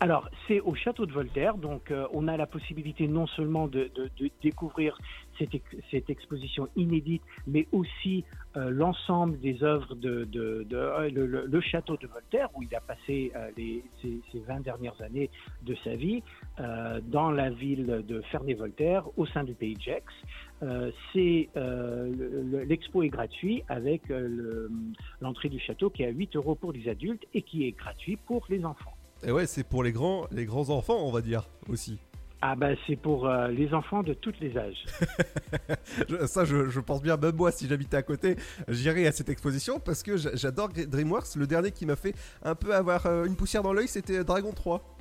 [0.00, 3.90] Alors, c'est au château de Voltaire, donc euh, on a la possibilité non seulement de,
[3.94, 4.98] de- de découvrir
[5.38, 5.52] cette,
[5.90, 8.24] cette exposition inédite, mais aussi
[8.56, 12.80] euh, l'ensemble des œuvres de, de- euh, le, le- château de Voltaire, où il a
[12.80, 15.30] passé euh, les, ces, ces 20 dernières années
[15.62, 16.22] de sa vie,
[16.60, 20.04] euh, dans la ville de Ferney-Voltaire, au sein du pays de Gex.
[21.12, 24.70] C'est le- le- l'expo est gratuit avec le-
[25.20, 28.16] l'entrée du château qui est à 8 euros pour les adultes et qui est gratuit
[28.16, 28.93] pour les enfants.
[29.26, 31.98] Et ouais, c'est pour les grands, les grands enfants, on va dire aussi.
[32.46, 34.84] Ah bah c'est pour euh, les enfants de tous les âges.
[36.26, 38.36] Ça, je, je pense bien, même moi, si j'habitais à côté,
[38.68, 41.36] j'irais à cette exposition parce que j'a- j'adore DreamWorks.
[41.36, 44.52] Le dernier qui m'a fait un peu avoir euh, une poussière dans l'œil, c'était Dragon
[44.52, 44.93] 3.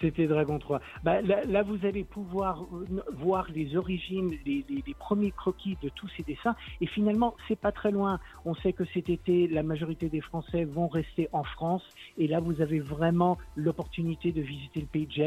[0.00, 0.80] C'était Dragon 3.
[1.04, 4.64] Bah, là, vous allez pouvoir euh, voir les origines, les,
[4.98, 6.56] premiers croquis de tous ces dessins.
[6.80, 8.18] Et finalement, c'est pas très loin.
[8.44, 11.82] On sait que cet été, la majorité des Français vont rester en France.
[12.18, 15.20] Et là, vous avez vraiment l'opportunité de visiter le pays de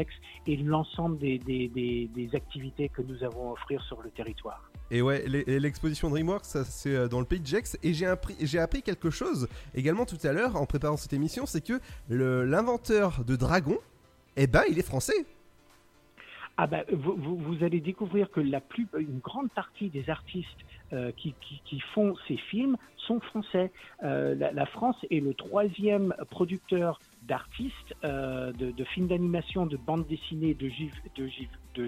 [0.46, 4.70] et l'ensemble des, activités que nous avons à offrir sur le territoire.
[4.90, 7.44] Et ouais, l'exposition DreamWorks, c'est euh, dans le pays de.
[7.82, 8.06] Et j'ai
[8.58, 13.36] appris, quelque chose également tout à l'heure en préparant cette émission, c'est que l'inventeur de
[13.36, 13.78] Dragon,
[14.36, 15.26] eh ben, il est français.
[16.56, 20.46] Ah bah, vous, allez découvrir que la plus, une grande partie des artistes
[20.92, 21.34] euh, qui,
[21.94, 23.72] font ces films sont français.
[24.04, 30.54] Euh, la France est le troisième producteur d'artistes, euh, de, films d'animation, de bandes dessinées,
[30.54, 30.68] de,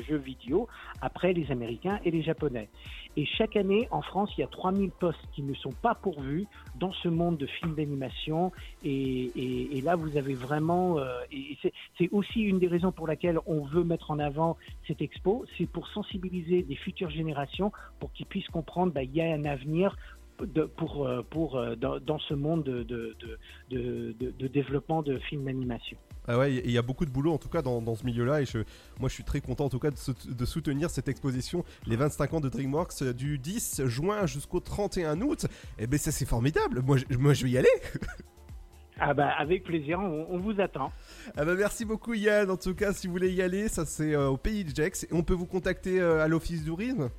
[0.01, 0.69] jeux vidéo,
[1.01, 2.69] après les Américains et les Japonais.
[3.17, 6.47] Et chaque année, en France, il y a 3000 postes qui ne sont pas pourvus
[6.75, 8.53] dans ce monde de films d'animation.
[8.85, 10.99] Et, là, vous avez vraiment...
[10.99, 11.21] euh,
[11.63, 14.57] c'est- aussi une des raisons pour laquelle on veut mettre en avant
[14.87, 19.33] cette expo, c'est pour sensibiliser des futures générations, pour qu'ils puissent comprendre qu'il y a
[19.35, 19.97] un avenir
[20.45, 23.17] de- pour, euh, pour, euh, dans, dans ce monde de, de,
[23.71, 25.97] de, développement de films d'animation.
[26.29, 28.43] Ah ouais, il y a beaucoup de boulot en tout cas dans, dans ce milieu-là
[28.43, 28.59] et je,
[28.99, 31.95] moi je suis très content en tout cas de, sout- de soutenir cette exposition, les
[31.97, 35.47] 25 ans de DreamWorks euh, du 10 juin jusqu'au 31 août.
[35.79, 37.69] Et ben ça c'est formidable, moi je, moi je vais y aller.
[38.99, 40.91] Ah bah avec plaisir, on, on vous attend.
[41.37, 44.15] Ah bah merci beaucoup Yann, en tout cas si vous voulez y aller, ça c'est
[44.15, 44.71] euh, au pays de
[45.05, 47.11] et on peut vous contacter euh, à l'office du.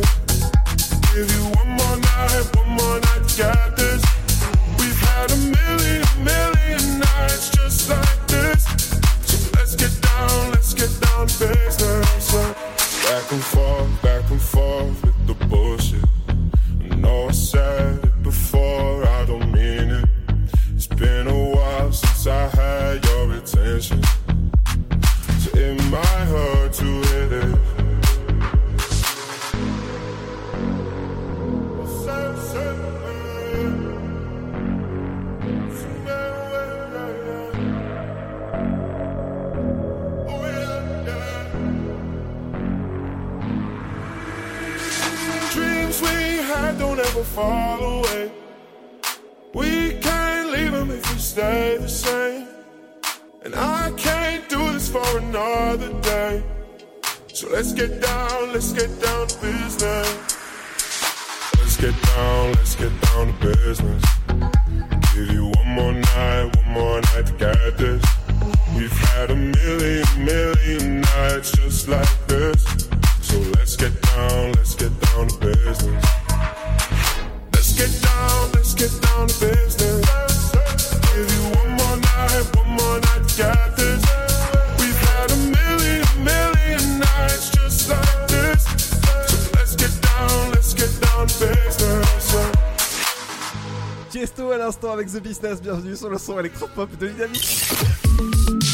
[95.59, 97.65] Bienvenue sur le son électropop de Dynamique.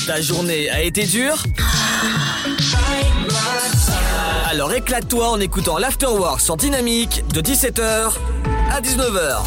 [0.05, 1.41] Ta journée a été dure
[4.45, 8.13] Alors éclate-toi en écoutant l'Afterwork sur Dynamique de 17h
[8.71, 9.43] à 19h.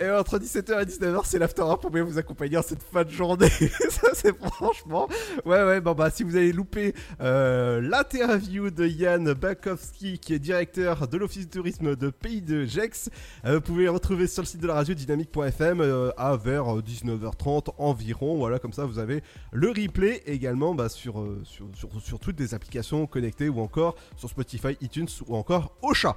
[0.00, 3.04] Et entre 17h et 19h, c'est l'after rap pour bien vous accompagner en cette fin
[3.04, 3.48] de journée.
[4.24, 5.06] C'est franchement.
[5.44, 10.38] Ouais, ouais, bon, bah, si vous avez loupé euh, l'interview de Yann Bakowski, qui est
[10.38, 13.10] directeur de l'Office du tourisme de Pays de Gex,
[13.44, 16.64] euh, vous pouvez le retrouver sur le site de la radio dynamique.fm euh, à vers
[16.78, 18.38] 19h30 environ.
[18.38, 19.22] Voilà, comme ça, vous avez
[19.52, 24.30] le replay également bah, sur, sur, sur, sur toutes les applications connectées ou encore sur
[24.30, 26.16] Spotify, iTunes ou encore Ocha.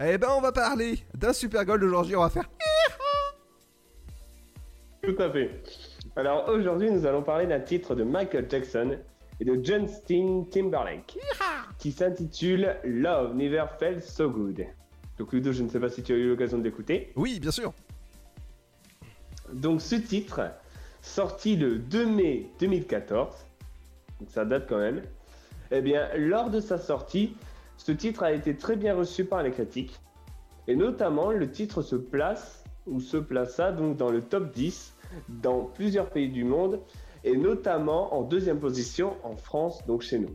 [0.00, 2.16] Eh ben, on va parler d'un super goal d'aujourd'hui.
[2.16, 2.48] On va faire.
[5.02, 5.62] Tout à fait.
[6.16, 8.98] Alors aujourd'hui, nous allons parler d'un titre de Michael Jackson
[9.40, 11.18] et de Justin Timberlake
[11.78, 14.64] qui s'intitule Love Never Felt So Good.
[15.18, 17.12] Donc Ludo, je ne sais pas si tu as eu l'occasion de l'écouter.
[17.16, 17.72] Oui, bien sûr.
[19.52, 20.40] Donc ce titre,
[21.02, 23.34] sorti le 2 mai 2014,
[24.20, 25.02] donc ça date quand même,
[25.72, 27.34] eh bien lors de sa sortie,
[27.76, 29.98] ce titre a été très bien reçu par les critiques.
[30.68, 34.93] Et notamment, le titre se place, ou se plaça donc dans le top 10
[35.28, 36.80] dans plusieurs pays du monde,
[37.24, 40.34] et notamment en deuxième position en France, donc chez nous.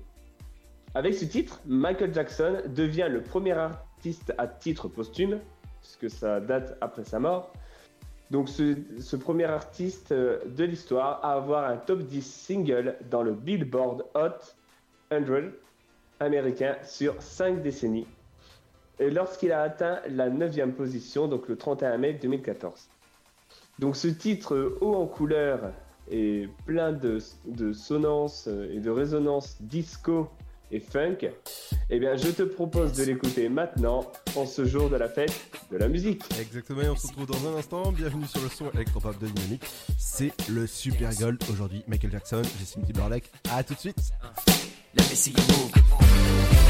[0.95, 5.39] Avec ce titre, Michael Jackson devient le premier artiste à titre posthume,
[5.81, 7.53] puisque ça date après sa mort,
[8.31, 13.34] donc ce, premier artiste euh, de l'histoire à avoir un top 10 single dans le
[13.34, 14.53] Billboard Hot
[15.11, 15.51] 100
[16.19, 18.07] américain sur 5 décennies.
[18.99, 22.89] Et lorsqu'il a atteint la 9e position, donc le 31 mai 2014.
[23.80, 25.72] Donc ce titre euh, haut en couleur
[26.11, 30.30] et plein de, de sonnances euh, et de résonances disco
[30.69, 31.31] et funk,
[31.89, 35.34] eh bien je te propose de l'écouter maintenant en ce jour de la fête
[35.72, 36.23] de la musique.
[36.39, 37.91] Exactement, et on se retrouve dans un instant.
[37.93, 39.64] Bienvenue sur le son électropop de Dynamique.
[39.97, 41.84] C'est le Super Gold aujourd'hui.
[41.88, 43.31] Michael Jackson, Justin Timberlake.
[43.49, 44.11] À tout de suite.
[44.93, 46.68] Let me see you move.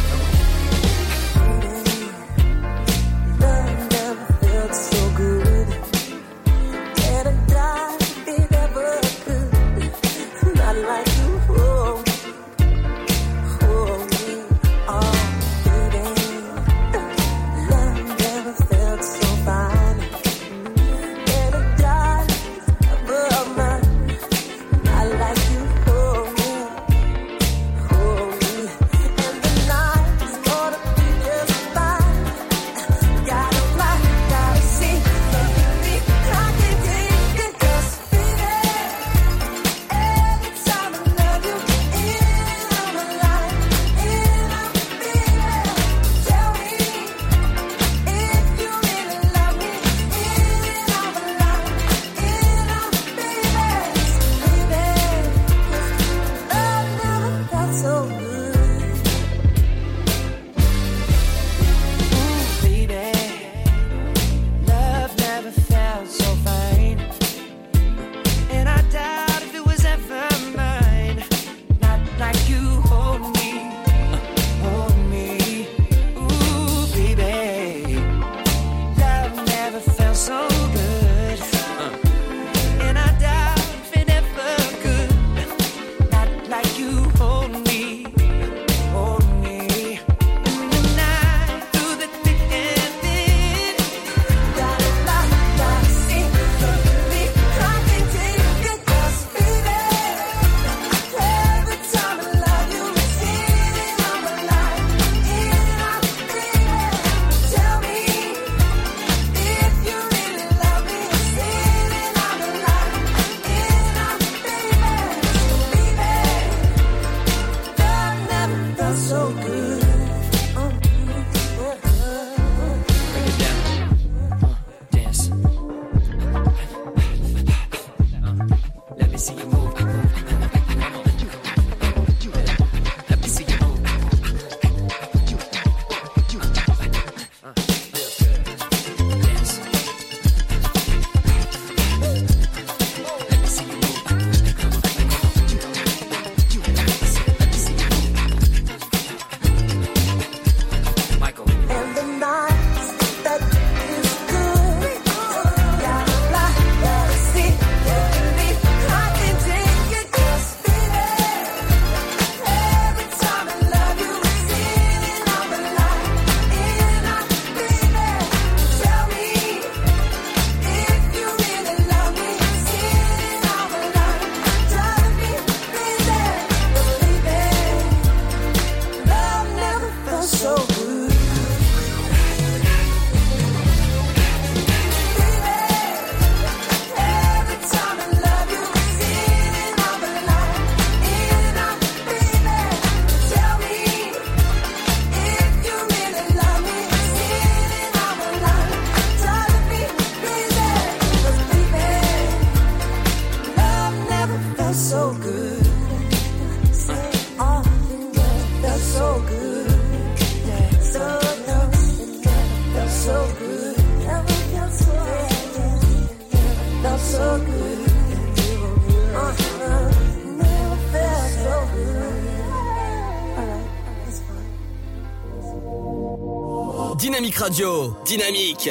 [227.50, 227.96] Radio.
[228.06, 228.70] Dynamique.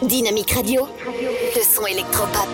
[0.00, 0.86] Dynamique Radio,
[1.56, 2.46] le son électropop.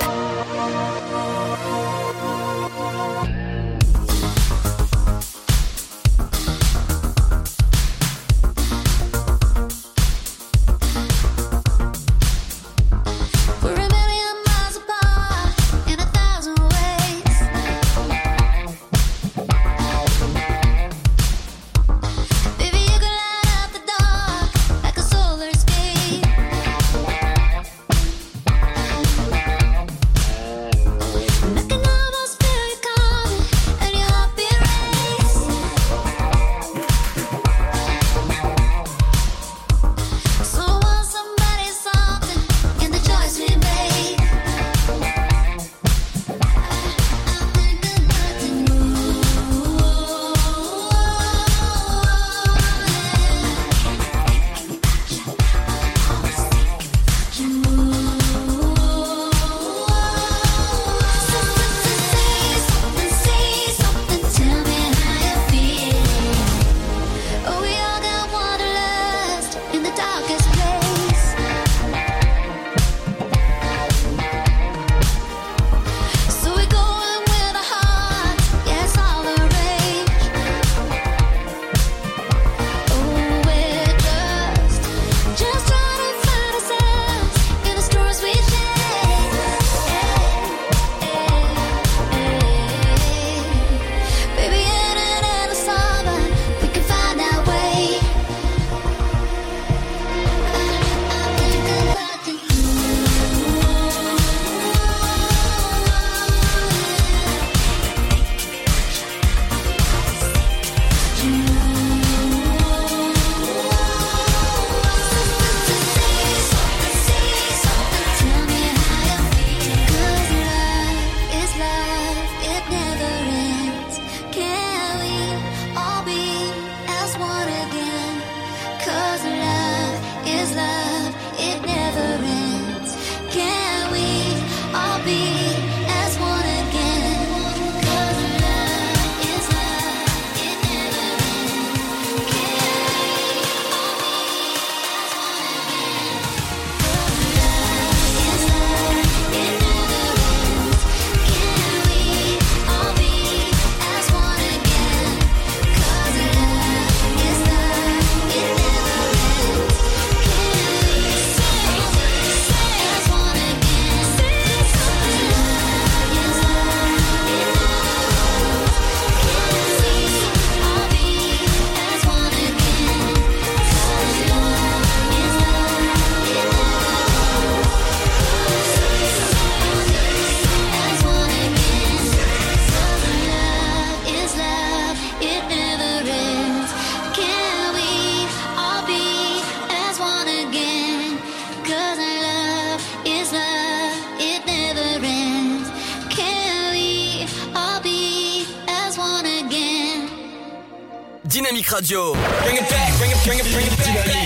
[201.41, 202.13] Dynamique Radio.
[202.13, 204.21] Bring it back, bring it, bring it, bring it to my Le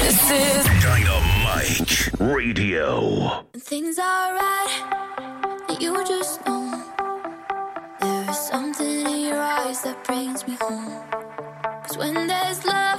[0.00, 3.44] This is Dynamique Radio.
[3.58, 5.64] Things are right.
[5.68, 6.82] but You just know.
[8.00, 11.02] There is something in your eyes that brings me home.
[11.84, 12.89] Cause when there's love.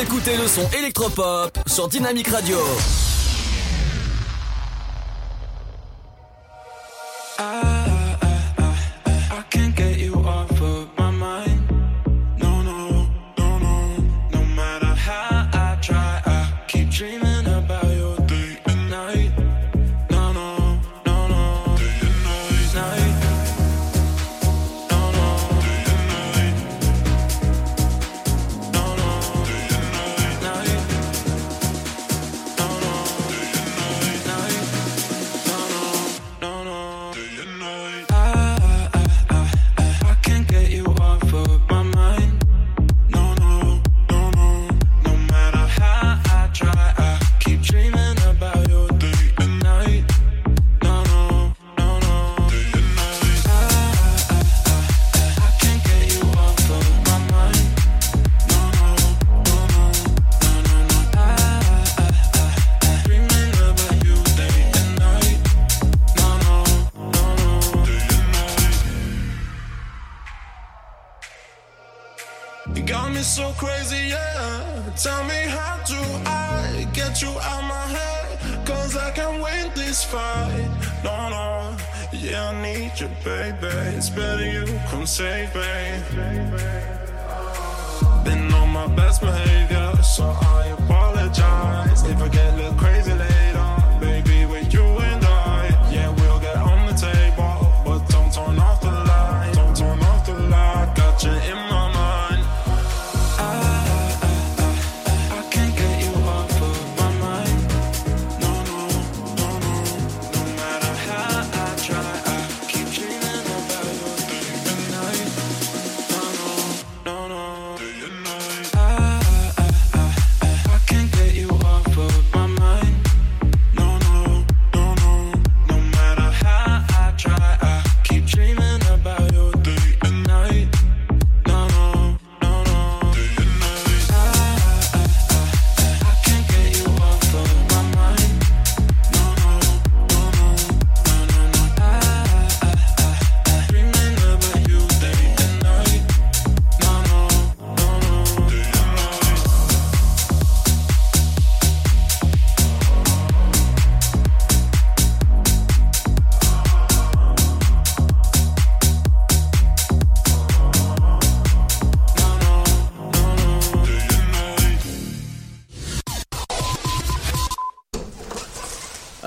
[0.00, 2.56] Écoutez le son électropop sur Dynamique Radio.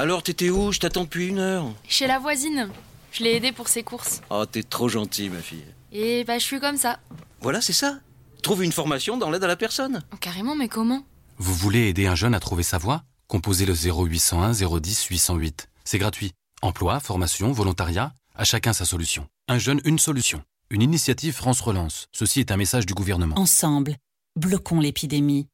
[0.02, 1.72] Alors, t'étais où Je t'attends depuis une heure.
[1.88, 2.72] Chez la voisine.
[3.12, 4.22] Je l'ai aidée pour ses courses.
[4.32, 5.64] Oh, t'es trop gentil, ma fille.
[5.92, 7.00] Et bah, je suis comme ça.
[7.40, 8.00] Voilà, c'est ça.
[8.42, 10.02] Trouve une formation dans l'aide à la personne.
[10.20, 11.06] Carrément, mais comment
[11.38, 15.70] Vous voulez aider un jeune à trouver sa voie Composez le 0801 010 808.
[15.84, 16.32] C'est gratuit.
[16.64, 19.28] Emploi, formation, volontariat, à chacun sa solution.
[19.50, 20.42] Un jeune, une solution.
[20.72, 22.08] Une initiative France Relance.
[22.12, 23.38] Ceci est un message du gouvernement.
[23.38, 23.98] Ensemble,
[24.36, 25.46] bloquons l'épidémie.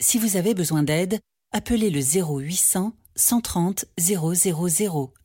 [0.00, 1.20] Si vous avez besoin d'aide,
[1.52, 4.32] appelez le 0800 130 000.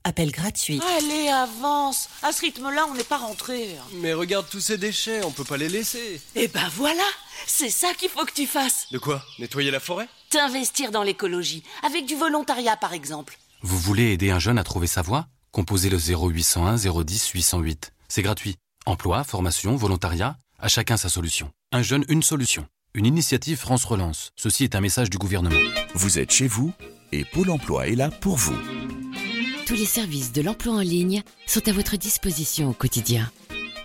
[0.04, 0.82] Appel gratuit.
[0.98, 2.10] Allez, avance.
[2.22, 3.76] À ce rythme-là, on n'est pas rentré.
[4.02, 6.22] Mais regarde tous ces déchets, on peut pas les laisser.
[6.36, 7.06] Eh ben voilà,
[7.48, 8.88] c'est ça qu'il faut que tu fasses.
[8.92, 9.24] De quoi?
[9.40, 10.08] Nettoyer la forêt?
[10.30, 13.38] T'investir dans l'écologie, avec du volontariat par exemple.
[13.62, 15.28] Vous voulez aider un jeune à trouver sa voie?
[15.52, 17.94] Composez le 0801 010 808.
[18.10, 18.58] C'est gratuit.
[18.86, 21.50] Emploi, formation, volontariat, à chacun sa solution.
[21.72, 22.68] Un jeune, une solution.
[22.94, 24.32] Une initiative France Relance.
[24.36, 25.60] Ceci est un message du gouvernement.
[25.96, 26.74] Vous êtes chez vous
[27.16, 28.58] et Pôle emploi est là pour vous.
[29.66, 33.32] Tous les services de l'emploi en ligne sont à votre disposition au quotidien.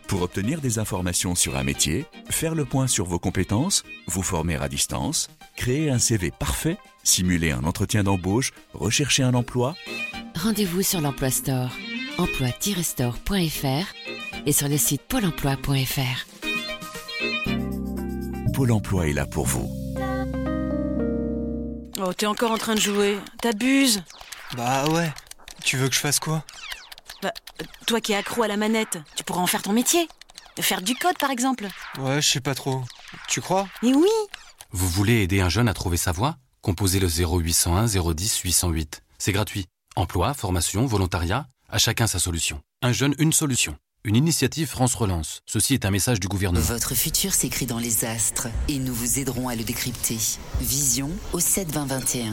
[0.08, 4.56] Pour obtenir des informations sur un métier, faire le point sur vos compétences, vous former
[4.56, 9.74] à distance, créer un CV parfait, simuler un entretien d'embauche, rechercher un emploi,
[10.42, 11.70] Rendez-vous sur l'Emploi Store,
[12.16, 16.26] emploi-store.fr et sur le site pôle emploi.fr.
[18.54, 19.79] Pôle emploi est là pour vous.
[22.02, 23.18] Oh, t'es encore en train de jouer.
[23.42, 24.02] T'abuses.
[24.56, 25.12] Bah ouais.
[25.62, 26.44] Tu veux que je fasse quoi?
[27.22, 27.32] Bah,
[27.86, 30.08] toi qui es accro à la manette, tu pourras en faire ton métier.
[30.60, 31.68] Faire du code, par exemple.
[31.98, 32.82] Ouais, je sais pas trop.
[33.28, 33.68] Tu crois?
[33.82, 34.08] Mais oui
[34.72, 36.36] Vous voulez aider un jeune à trouver sa voie?
[36.62, 39.02] Composez le 0801 010 808.
[39.18, 39.66] C'est gratuit.
[39.96, 42.62] Emploi, formation, volontariat, à chacun sa solution.
[42.82, 43.76] Un jeune, une solution.
[44.02, 45.42] Une initiative France Relance.
[45.44, 46.64] Ceci est un message du gouvernement.
[46.64, 50.16] Votre futur s'écrit dans les astres et nous vous aiderons à le décrypter.
[50.58, 52.32] Vision au 7 20 21.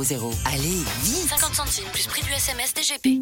[0.00, 3.20] Allez, vite 50 centimes plus prix du SMS DGP.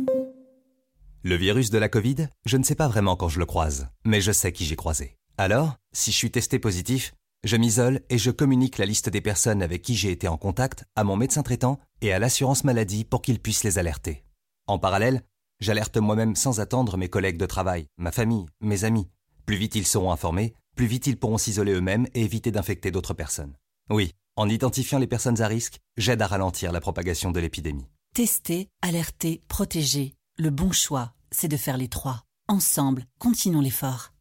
[1.24, 4.20] Le virus de la Covid, je ne sais pas vraiment quand je le croise, mais
[4.20, 5.16] je sais qui j'ai croisé.
[5.38, 9.60] Alors, si je suis testé positif, je m'isole et je communique la liste des personnes
[9.60, 13.22] avec qui j'ai été en contact à mon médecin traitant et à l'assurance maladie pour
[13.22, 14.22] qu'ils puissent les alerter.
[14.68, 15.22] En parallèle,
[15.59, 19.09] j'alerte moi-même sans attendre mes collègues de travail, ma famille, mes amis.
[19.46, 23.14] Plus vite ils seront informés, plus vite ils pourront s'isoler eux-mêmes et éviter d'infecter d'autres
[23.14, 23.56] personnes.
[23.90, 27.86] Oui, en identifiant les personnes à risque, j'aide à ralentir la propagation de l'épidémie.
[28.15, 30.15] Tester, alerter, protéger.
[30.39, 32.23] Le bon choix, c'est de faire les trois.
[32.47, 34.12] Ensemble, continuons l'effort.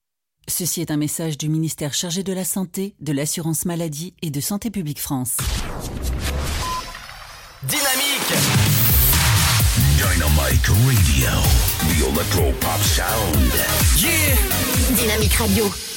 [0.47, 4.41] Ceci est un message du ministère chargé de la Santé, de l'Assurance Maladie et de
[4.41, 5.37] Santé Publique France.
[7.63, 8.33] Dynamique
[9.97, 11.29] Dynamite Radio.
[11.79, 13.53] The Electro Pop Sound.
[13.97, 14.35] Yeah
[14.95, 15.96] Dynamique Radio.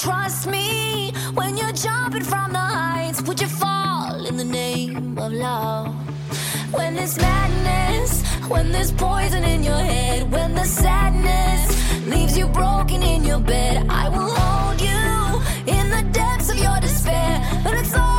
[0.00, 3.20] Trust me when you're jumping from the heights?
[3.22, 5.94] Would you fall in the name of love?
[6.72, 13.02] When there's madness, when there's poison in your head, when the sadness leaves you broken
[13.02, 17.40] in your bed, I will hold you in the depths of your despair.
[17.66, 18.17] And it's all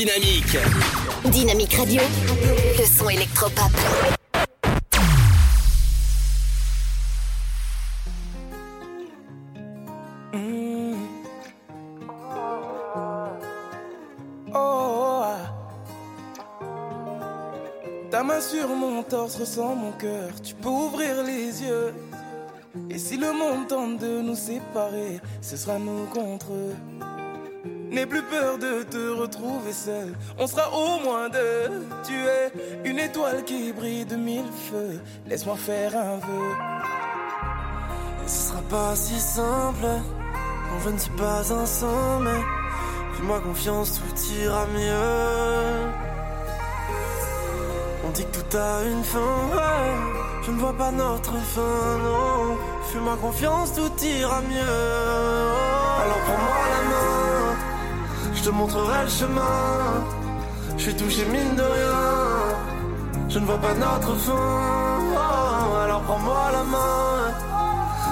[0.00, 0.56] Dynamique.
[1.26, 2.00] Dynamique Radio,
[2.78, 3.70] le son électropop.
[14.54, 15.36] Oh, ah.
[18.10, 20.30] Ta main sur mon torse ressent mon cœur.
[20.42, 21.92] Tu peux ouvrir les yeux.
[22.88, 26.99] Et si le monde tente de nous séparer, ce sera nous contre eux.
[27.90, 30.14] N'aie plus peur de te retrouver seul.
[30.38, 31.86] On sera au moins deux.
[32.04, 32.52] Tu es
[32.84, 35.00] une étoile qui brille de mille feux.
[35.26, 36.54] Laisse-moi faire un vœu.
[38.26, 39.86] Ce sera pas si simple
[40.68, 42.30] quand je ne suis pas ensemble.
[43.14, 45.90] Fais-moi confiance, tout ira mieux.
[48.06, 49.18] On dit que tout a une fin.
[50.42, 52.56] Je ne vois pas notre fin, non.
[52.92, 55.70] Fais-moi confiance, tout ira mieux.
[56.02, 56.89] Alors prends-moi la main,
[58.40, 60.04] je te montrerai le chemin.
[60.78, 62.00] Je suis touché mine de rien.
[63.28, 64.48] Je ne vois pas notre fin.
[65.84, 67.34] Alors prends-moi la main.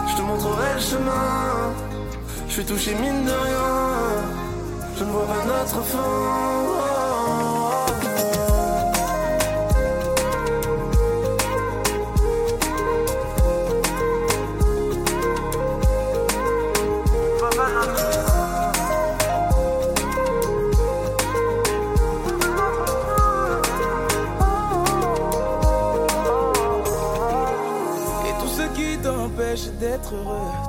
[0.09, 1.29] Je te montrerai le chemin.
[2.47, 3.71] Je suis touché mine de rien.
[4.99, 6.78] Je ne vois pas notre fin.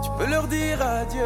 [0.03, 1.23] Tu peux leur dire adieu.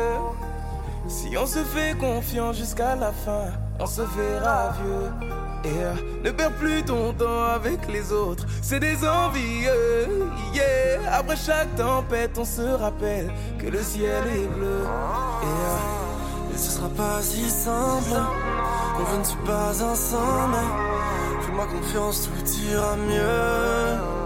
[1.08, 5.30] Si on se fait confiance jusqu'à la fin, on se verra vieux.
[5.66, 5.94] Et euh,
[6.24, 10.28] ne perds plus ton temps avec les autres, c'est des envieux.
[10.54, 11.18] Yeah.
[11.18, 14.82] Après chaque tempête, on se rappelle que le ciel est bleu.
[15.42, 18.20] Et, euh, et ce sera pas si simple
[18.98, 20.58] quand je ne suis pas ensemble.
[21.42, 24.23] Fais-moi confiance, tout ira mieux.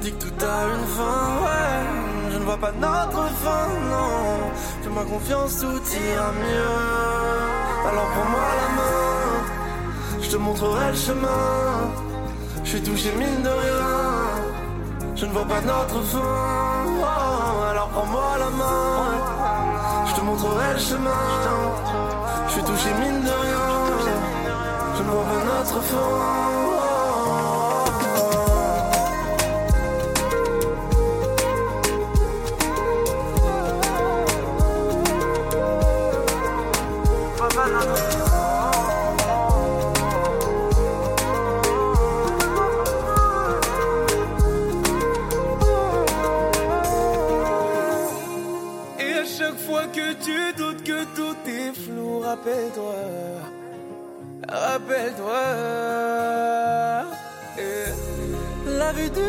[0.00, 2.30] Dit que tout a une fin, ouais.
[2.32, 4.50] Je ne vois pas notre fin, non.
[4.82, 7.88] Fais-moi confiance, tout ira mieux.
[7.88, 11.44] Alors prends-moi la main, je te montrerai le chemin.
[12.64, 13.88] Je suis touché mine de rien.
[15.16, 16.18] Je ne vois pas notre fin.
[16.18, 21.24] Oh, alors prends-moi la main, je te montrerai le chemin.
[22.46, 23.66] Je suis touché mine de rien.
[24.96, 26.69] Je ne vois pas notre fin.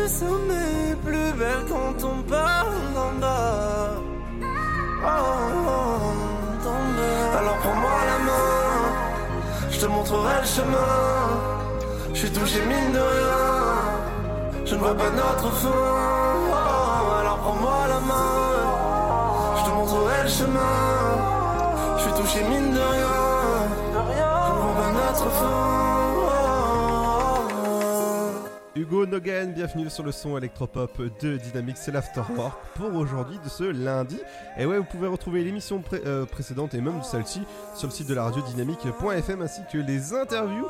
[0.02, 2.72] Du sommet plus belle quand on parle
[3.20, 3.94] bas.
[5.04, 5.08] Oh,
[5.66, 7.38] oh, d'en bas.
[7.38, 8.50] Alors prends-moi la main,
[9.70, 10.94] je te montrerai le chemin.
[12.14, 13.44] Je suis touché mine de rien.
[14.64, 15.68] Je ne vois pas notre fin.
[17.20, 18.32] Alors prends-moi la main,
[19.58, 20.78] je te montrerai le chemin.
[21.96, 23.21] Je suis touché mine de rien.
[28.82, 33.62] Hugo Nogan, bienvenue sur le son électropop de Dynamics, c'est l'Afterwork pour aujourd'hui de ce
[33.62, 34.18] lundi.
[34.58, 37.42] Et ouais, vous pouvez retrouver l'émission euh, précédente et même celle-ci
[37.76, 40.66] sur le site de la radio dynamique.fm ainsi que les interviews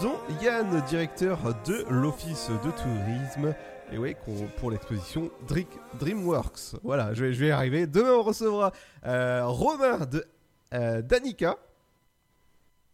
[0.00, 3.52] dont Yann, directeur de l'Office de tourisme.
[3.90, 5.64] Et qu'on- pour l'exposition Dream-
[5.98, 6.76] DreamWorks.
[6.84, 7.86] Voilà, je vais, je vais y arriver.
[7.86, 8.70] Demain, on recevra
[9.06, 10.24] euh, Romain de
[10.74, 11.56] euh, Danica.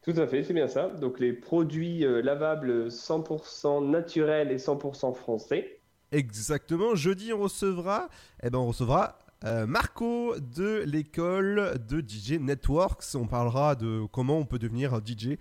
[0.05, 0.89] Tout à fait, c'est bien ça.
[0.89, 5.81] Donc les produits euh, lavables 100% naturels et 100% français.
[6.13, 6.95] Exactement.
[6.95, 8.11] Jeudi, on recevra,
[8.43, 13.15] eh ben, on recevra euh, Marco de l'école de DJ Networks.
[13.15, 15.39] On parlera de comment on peut devenir DJ,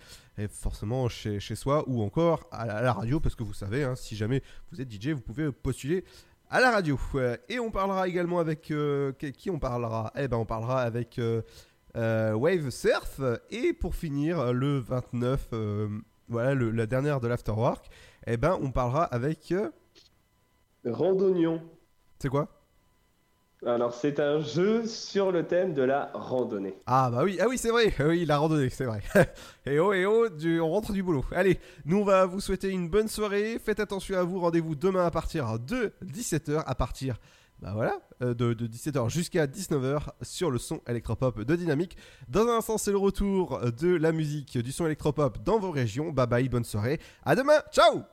[0.49, 4.15] forcément chez, chez soi ou encore à la, radio, parce que vous savez, hein, si
[4.15, 4.41] jamais
[4.71, 6.05] vous êtes DJ, vous pouvez postuler
[6.49, 6.97] à la radio.
[7.15, 10.13] Euh, et on parlera également avec qui on parlera?
[10.15, 11.19] Eh ben, on parlera avec
[11.95, 13.19] euh, euh, Wave Surf.
[13.49, 15.87] Et pour finir, le 29, euh,
[16.27, 17.89] voilà, le- la dernière de l'Afterwork,
[18.27, 19.51] eh ben, on parlera avec.
[19.51, 19.69] euh,
[20.85, 21.61] Randonnion.
[22.19, 22.47] c'est quoi?
[23.65, 26.75] Alors c'est un jeu sur le thème de la randonnée.
[26.85, 29.01] Ah bah oui, ah oui c'est vrai, Ah oui la randonnée c'est vrai.
[29.65, 31.23] et oh et oh, du- on rentre du boulot.
[31.31, 35.05] Allez, nous on va vous souhaiter une bonne soirée, faites attention à vous, rendez-vous demain
[35.05, 37.17] à partir de 17h, à partir
[37.61, 41.97] bah voilà, euh, de, de 17h jusqu'à 19h sur le son électropop de Dynamique.
[42.27, 46.11] Dans un instant c'est le retour de la musique du son électropop dans vos régions.
[46.11, 48.03] Bye bye, bonne soirée, à demain, ciao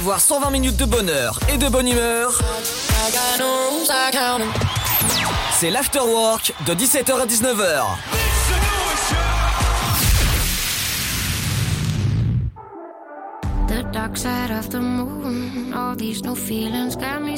[0.00, 2.40] avoir 120 minutes de bonheur et de bonne humeur
[5.52, 7.84] C'est l'afterwork de 17h à 19h.
[13.68, 15.74] The dark side of the moon.
[15.74, 17.36] All these new feelings got me.